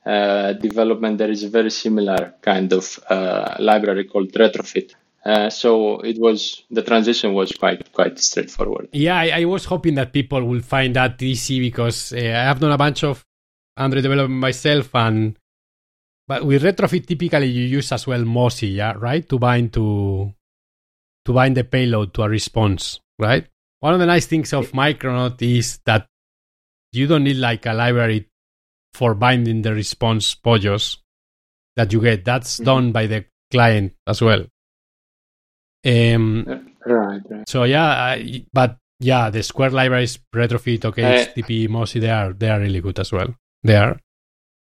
uh, 0.06 0.52
development, 0.54 1.18
there 1.18 1.30
is 1.30 1.42
a 1.42 1.48
very 1.48 1.70
similar 1.70 2.34
kind 2.42 2.72
of 2.72 2.98
uh, 3.08 3.56
library 3.58 4.04
called 4.04 4.32
Retrofit. 4.32 4.94
So 5.24 6.00
it 6.00 6.18
was 6.18 6.64
the 6.70 6.82
transition 6.82 7.34
was 7.34 7.52
quite 7.52 7.92
quite 7.92 8.18
straightforward. 8.18 8.88
Yeah, 8.92 9.18
I, 9.18 9.42
I 9.42 9.44
was 9.44 9.64
hoping 9.64 9.94
that 9.94 10.12
people 10.12 10.42
will 10.44 10.60
find 10.60 10.96
that 10.96 11.22
easy 11.22 11.60
because 11.60 12.12
I 12.12 12.22
have 12.22 12.60
done 12.60 12.72
a 12.72 12.78
bunch 12.78 13.04
of 13.04 13.24
Android 13.76 14.02
development 14.02 14.40
myself, 14.40 14.94
and 14.94 15.38
but 16.26 16.44
with 16.44 16.62
retrofit 16.62 17.06
typically 17.06 17.46
you 17.46 17.64
use 17.64 17.92
as 17.92 18.06
well 18.06 18.24
Moshi, 18.24 18.68
yeah, 18.68 18.94
right, 18.96 19.28
to 19.28 19.38
bind 19.38 19.72
to 19.74 20.32
to 21.24 21.32
bind 21.32 21.56
the 21.56 21.64
payload 21.64 22.14
to 22.14 22.22
a 22.22 22.28
response, 22.28 23.00
right? 23.18 23.46
One 23.80 23.94
of 23.94 24.00
the 24.00 24.06
nice 24.06 24.26
things 24.26 24.52
of 24.52 24.72
Micronaut 24.72 25.40
is 25.42 25.78
that 25.86 26.06
you 26.92 27.06
don't 27.06 27.24
need 27.24 27.38
like 27.38 27.66
a 27.66 27.72
library 27.72 28.28
for 28.94 29.14
binding 29.14 29.62
the 29.62 29.72
response 29.72 30.34
POJOs 30.34 30.98
that 31.76 31.92
you 31.92 32.00
get. 32.00 32.24
That's 32.24 32.56
mm-hmm. 32.56 32.64
done 32.64 32.92
by 32.92 33.06
the 33.06 33.24
client 33.50 33.94
as 34.06 34.20
well. 34.20 34.46
Um, 35.84 36.44
right, 36.86 37.20
right. 37.28 37.48
So 37.48 37.64
yeah, 37.64 37.86
I, 37.86 38.44
but 38.52 38.76
yeah, 39.00 39.30
the 39.30 39.42
Square 39.42 39.70
libraries, 39.70 40.18
Retrofit, 40.34 40.84
OK, 40.84 41.02
uh, 41.02 41.26
HTTP, 41.26 41.68
Moshi, 41.68 41.98
they 41.98 42.10
are 42.10 42.32
they 42.32 42.50
are 42.50 42.60
really 42.60 42.80
good 42.80 42.98
as 42.98 43.12
well. 43.12 43.34
They 43.62 43.76
are 43.76 43.98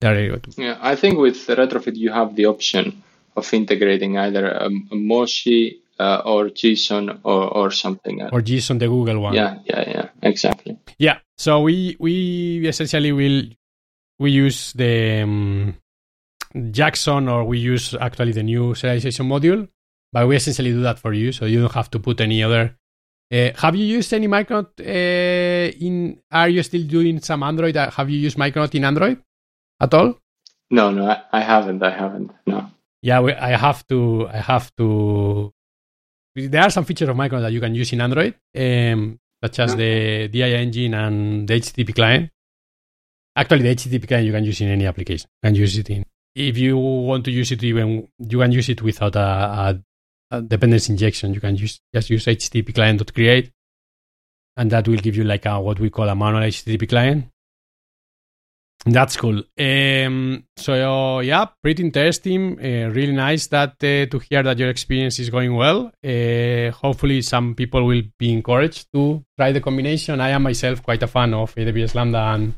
they 0.01 0.07
are 0.07 0.13
really 0.13 0.29
good. 0.29 0.53
Yeah, 0.57 0.77
I 0.81 0.95
think 0.95 1.17
with 1.17 1.45
Retrofit 1.47 1.95
you 1.95 2.11
have 2.11 2.35
the 2.35 2.47
option 2.47 3.03
of 3.35 3.51
integrating 3.53 4.17
either 4.17 4.47
a, 4.47 4.67
a 4.67 4.95
Moshi 4.95 5.81
uh, 5.99 6.21
or 6.25 6.49
Gson 6.49 7.19
or, 7.23 7.43
or 7.49 7.71
something 7.71 8.21
else. 8.21 8.31
Or 8.33 8.41
Gson, 8.41 8.79
the 8.79 8.87
Google 8.87 9.19
one. 9.19 9.33
Yeah, 9.33 9.59
yeah, 9.65 9.89
yeah, 9.89 10.09
exactly. 10.21 10.77
Yeah, 10.97 11.19
so 11.37 11.61
we 11.61 11.95
we 11.99 12.67
essentially 12.67 13.11
will 13.11 13.43
we 14.19 14.31
use 14.31 14.73
the 14.73 15.21
um, 15.21 15.75
Jackson 16.71 17.27
or 17.27 17.43
we 17.43 17.59
use 17.59 17.95
actually 17.99 18.31
the 18.31 18.43
new 18.43 18.73
serialization 18.73 19.27
module, 19.27 19.67
but 20.13 20.27
we 20.27 20.37
essentially 20.37 20.71
do 20.71 20.83
that 20.83 20.99
for 20.99 21.11
you, 21.11 21.33
so 21.33 21.45
you 21.45 21.59
don't 21.59 21.73
have 21.73 21.91
to 21.91 21.99
put 21.99 22.21
any 22.21 22.41
other 22.43 22.77
uh, 23.33 23.51
have 23.55 23.75
you 23.75 23.85
used 23.85 24.13
any 24.13 24.27
Micronaut 24.27 24.79
uh, 24.79 25.85
in? 25.85 26.19
Are 26.31 26.49
you 26.49 26.61
still 26.61 26.83
doing 26.83 27.19
some 27.19 27.41
Android? 27.41 27.75
Uh, 27.75 27.89
have 27.89 28.07
you 28.09 28.19
used 28.19 28.37
Micronaut 28.37 28.75
in 28.75 28.85
Android 28.85 29.17
at 29.81 29.93
all? 29.93 30.19
No, 30.69 30.91
no, 30.91 31.07
I, 31.07 31.23
I 31.31 31.41
haven't. 31.41 31.81
I 31.81 31.89
haven't. 31.89 32.31
No. 32.45 32.69
Yeah, 33.01 33.21
we, 33.21 33.33
I 33.33 33.57
have 33.57 33.87
to. 33.87 34.27
I 34.27 34.37
have 34.37 34.71
to. 34.75 35.51
There 36.35 36.61
are 36.61 36.69
some 36.69 36.85
features 36.85 37.09
of 37.09 37.15
Micronaut 37.15 37.41
that 37.41 37.53
you 37.53 37.59
can 37.59 37.73
use 37.73 37.91
in 37.93 38.01
Android, 38.01 38.35
um, 38.55 39.19
such 39.43 39.59
as 39.59 39.75
the 39.75 40.27
DI 40.27 40.53
engine 40.53 40.93
and 40.93 41.47
the 41.47 41.55
HTTP 41.55 41.95
client. 41.95 42.29
Actually, 43.35 43.63
the 43.63 43.75
HTTP 43.75 44.07
client 44.07 44.27
you 44.27 44.31
can 44.31 44.43
use 44.43 44.61
in 44.61 44.69
any 44.69 44.85
application. 44.85 45.27
You 45.41 45.47
can 45.47 45.55
use 45.55 45.75
it 45.75 45.89
in. 45.89 46.05
If 46.35 46.57
you 46.57 46.77
want 46.77 47.25
to 47.25 47.31
use 47.31 47.51
it, 47.51 47.63
even 47.63 48.07
you 48.19 48.39
can 48.39 48.51
use 48.51 48.69
it 48.69 48.81
without 48.83 49.15
a, 49.15 49.19
a 49.19 49.79
dependency 50.41 50.91
injection. 50.93 51.33
You 51.33 51.41
can 51.41 51.55
use 51.55 51.79
just 51.93 52.09
use 52.09 52.25
HTTP 52.25 52.73
client.create, 52.73 53.51
and 54.57 54.71
that 54.71 54.87
will 54.87 54.97
give 54.97 55.15
you 55.15 55.23
like 55.23 55.45
a 55.45 55.59
what 55.59 55.79
we 55.79 55.89
call 55.89 56.09
a 56.09 56.15
manual 56.15 56.43
HTTP 56.43 56.89
client. 56.89 57.25
That's 58.85 59.15
cool. 59.15 59.41
Um, 59.57 60.43
so 60.57 61.19
yeah, 61.19 61.45
pretty 61.61 61.83
interesting. 61.83 62.59
Uh, 62.59 62.89
really 62.89 63.13
nice 63.13 63.47
that 63.47 63.75
uh, 63.81 64.05
to 64.11 64.19
hear 64.29 64.43
that 64.43 64.59
your 64.59 64.69
experience 64.69 65.19
is 65.19 65.29
going 65.29 65.55
well. 65.55 65.91
Uh, 66.03 66.71
hopefully, 66.71 67.21
some 67.21 67.55
people 67.55 67.85
will 67.85 68.03
be 68.19 68.33
encouraged 68.33 68.87
to 68.93 69.23
try 69.37 69.53
the 69.53 69.61
combination. 69.61 70.19
I 70.19 70.29
am 70.29 70.43
myself 70.43 70.83
quite 70.83 71.01
a 71.01 71.07
fan 71.07 71.33
of 71.33 71.55
AWS 71.55 71.95
Lambda 71.95 72.19
and 72.19 72.55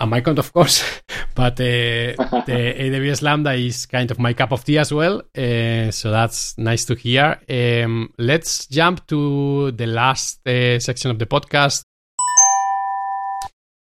and 0.00 0.12
Micronaut, 0.12 0.38
of 0.38 0.52
course. 0.52 0.82
but 1.34 1.60
uh, 1.60 1.64
the 2.46 2.74
AWS 2.78 3.22
Lambda 3.22 3.52
is 3.52 3.86
kind 3.86 4.10
of 4.10 4.18
my 4.18 4.32
cup 4.32 4.52
of 4.52 4.64
tea 4.64 4.78
as 4.78 4.92
well. 4.92 5.22
Uh, 5.36 5.90
so 5.90 6.10
that's 6.10 6.56
nice 6.58 6.84
to 6.86 6.94
hear. 6.94 7.38
Um, 7.48 8.12
let's 8.18 8.66
jump 8.66 9.06
to 9.08 9.72
the 9.72 9.86
last 9.86 10.46
uh, 10.46 10.78
section 10.78 11.10
of 11.10 11.18
the 11.18 11.26
podcast. 11.26 11.84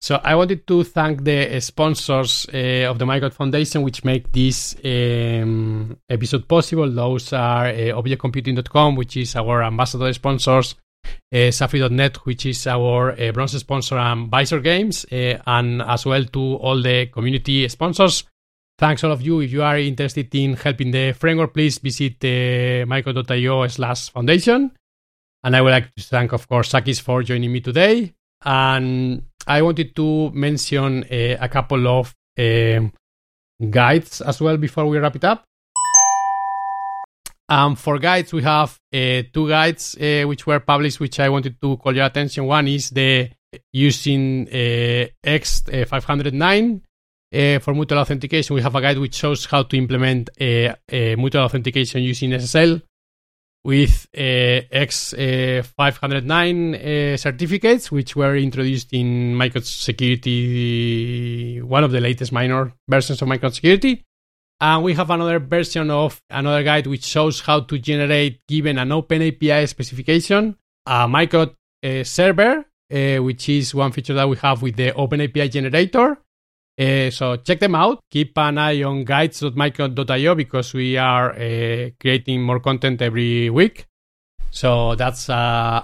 So 0.01 0.21
I 0.23 0.37
wanted 0.37 0.67
to 0.69 0.85
thank 0.85 1.25
the 1.25 1.61
sponsors 1.61 2.47
uh, 2.55 2.89
of 2.89 2.99
the 2.99 3.05
Micronaut 3.05 3.35
Foundation, 3.35 3.83
which 3.83 4.05
make 4.05 4.31
this 4.31 4.77
um, 4.85 5.99
episode 6.09 6.47
possible. 6.47 6.89
Those 6.89 7.33
are 7.33 7.67
uh, 7.67 8.01
ObjectComputing.com, 8.01 8.95
which 8.95 9.17
is 9.17 9.35
our 9.35 9.65
ambassador 9.65 10.13
sponsors, 10.13 10.77
uh, 11.33 11.51
Safri.net, 11.51 12.17
which 12.27 12.47
is 12.47 12.67
our 12.67 13.13
uh, 13.13 13.33
bronze 13.33 13.59
sponsor 13.59 13.99
and 13.99 14.31
Vizor 14.31 14.63
Games, 14.63 15.05
uh, 15.13 15.41
and 15.47 15.83
as 15.83 16.07
well 16.07 16.25
to 16.25 16.41
all 16.57 16.81
the 16.83 17.07
community 17.07 17.69
sponsors. 17.69 18.25
Thanks 18.79 19.03
all 19.03 19.13
of 19.13 19.23
you. 19.23 19.41
If 19.41 19.53
you 19.53 19.63
are 19.63 19.79
interested 19.79 20.33
in 20.35 20.55
helping 20.55 20.91
the 20.91 21.13
framework, 21.13 21.53
please 21.55 21.79
visit 21.79 22.17
uh, 22.23 22.87
micronaut.io 22.87 23.67
slash 23.67 24.11
foundation. 24.11 24.71
And 25.43 25.57
I 25.57 25.61
would 25.61 25.71
like 25.71 25.95
to 25.95 26.03
thank, 26.03 26.33
of 26.33 26.49
course, 26.49 26.69
Sakis 26.69 27.01
for 27.01 27.23
joining 27.23 27.53
me 27.53 27.61
today. 27.61 28.15
And 28.45 29.23
I 29.47 29.63
wanted 29.63 29.97
to 29.97 30.31
mention 30.31 31.05
a 31.11 31.49
couple 31.49 31.89
of 31.89 32.15
guides 33.71 34.21
as 34.21 34.41
well 34.41 34.57
before 34.57 34.87
we 34.87 34.99
wrap 34.99 35.17
it 35.17 35.25
up. 35.25 35.48
Um, 37.49 37.77
for 37.77 37.99
guides, 37.99 38.33
we 38.33 38.43
have 38.43 38.79
uh, 38.93 39.23
two 39.33 39.49
guides 39.49 39.97
uh, 39.97 40.25
which 40.27 40.47
were 40.47 40.61
published, 40.61 41.01
which 41.01 41.19
I 41.19 41.31
wanted 41.31 41.61
to 41.63 41.79
call 41.79 41.97
your 41.97 42.05
attention. 42.05 42.45
One 42.45 42.69
is 42.69 42.91
the 42.91 43.31
using 43.73 44.47
uh, 44.49 45.07
X509 45.25 46.83
uh, 47.35 47.59
for 47.61 47.75
mutual 47.75 48.01
authentication. 48.01 48.55
We 48.55 48.63
have 48.63 48.75
a 48.75 48.83
guide 48.83 48.99
which 48.99 49.15
shows 49.15 49.47
how 49.47 49.63
to 49.63 49.77
implement 49.77 50.29
uh, 50.39 50.75
mutual 50.91 51.45
authentication 51.45 52.03
using 52.03 52.31
SSL 52.31 52.83
with 53.65 54.07
uh, 54.17 54.63
X509 54.73 56.75
uh, 56.75 57.17
certificates, 57.17 57.91
which 57.91 58.15
were 58.17 58.37
introduced 58.37 58.93
in 58.93 59.35
Micronaut 59.35 59.65
Security, 59.65 61.61
one 61.63 61.85
of 61.85 61.93
the 61.93 62.01
latest 62.01 62.33
minor 62.33 62.73
versions 62.89 63.21
of 63.21 63.29
Micronaut 63.29 63.55
Security. 63.55 64.05
And 64.61 64.83
we 64.83 64.95
have 64.95 65.11
another 65.11 65.39
version 65.39 65.91
of 65.91 66.21
another 66.29 66.65
guide 66.65 66.87
which 66.87 67.05
shows 67.05 67.41
how 67.41 67.61
to 67.61 67.79
generate, 67.79 68.45
given 68.49 68.79
an 68.79 68.89
OpenAPI 68.89 69.69
specification, 69.69 70.57
a 70.85 71.07
micro 71.07 71.55
uh, 71.85 72.03
server, 72.03 72.65
uh, 72.93 73.23
which 73.23 73.49
is 73.49 73.75
one 73.75 73.93
feature 73.93 74.15
that 74.15 74.29
we 74.29 74.37
have 74.39 74.63
with 74.63 74.77
the 74.77 74.91
OpenAPI 74.93 75.51
generator. 75.51 76.19
Uh, 76.79 77.11
so 77.11 77.37
check 77.37 77.61
them 77.61 77.75
out. 77.75 78.01
Keep 78.11 78.39
an 78.39 78.59
eye 78.59 78.83
on 78.83 79.05
guides.micronaut.io 79.05 80.35
because 80.35 80.73
we 80.75 80.97
are 80.97 81.33
uh, 81.33 81.91
creating 82.01 82.43
more 82.43 82.61
content 82.61 83.03
every 83.03 83.51
week. 83.51 83.87
So 84.51 84.95
that's 84.95 85.29
a, 85.29 85.35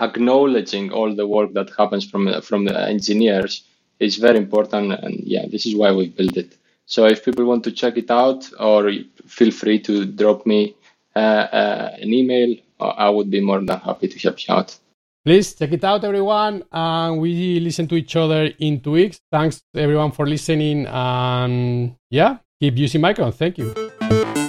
acknowledging 0.00 0.90
all 0.92 1.14
the 1.14 1.26
work 1.26 1.52
that 1.54 1.70
happens 1.76 2.08
from 2.08 2.40
from 2.42 2.64
the 2.64 2.88
engineers 2.88 3.62
is 4.00 4.16
very 4.16 4.38
important 4.38 4.92
and 4.92 5.20
yeah 5.24 5.46
this 5.46 5.66
is 5.66 5.74
why 5.76 5.92
we 5.92 6.08
built 6.08 6.36
it. 6.36 6.56
So 6.86 7.06
if 7.06 7.24
people 7.24 7.44
want 7.46 7.64
to 7.64 7.72
check 7.72 7.96
it 7.96 8.10
out 8.10 8.48
or 8.60 8.90
feel 9.26 9.50
free 9.50 9.78
to 9.80 10.04
drop 10.04 10.46
me 10.46 10.74
uh, 11.16 11.18
uh, 11.18 11.96
an 12.00 12.12
email 12.12 12.56
i 12.80 13.08
would 13.08 13.30
be 13.30 13.40
more 13.40 13.60
than 13.60 13.78
happy 13.78 14.08
to 14.08 14.18
help 14.18 14.46
you 14.46 14.54
out. 14.54 14.76
Please 15.24 15.54
check 15.54 15.72
it 15.72 15.84
out 15.84 16.04
everyone 16.04 16.64
and 16.72 17.20
we 17.20 17.60
listen 17.60 17.86
to 17.88 17.94
each 17.94 18.14
other 18.16 18.50
in 18.58 18.80
two 18.80 18.92
weeks. 18.92 19.20
Thanks 19.32 19.62
everyone 19.74 20.10
for 20.10 20.26
listening 20.26 20.86
and 20.86 21.94
yeah 22.10 22.38
keep 22.60 22.76
using 22.76 23.00
Micronaut. 23.00 23.34
Thank 23.34 23.58
you 23.58 24.43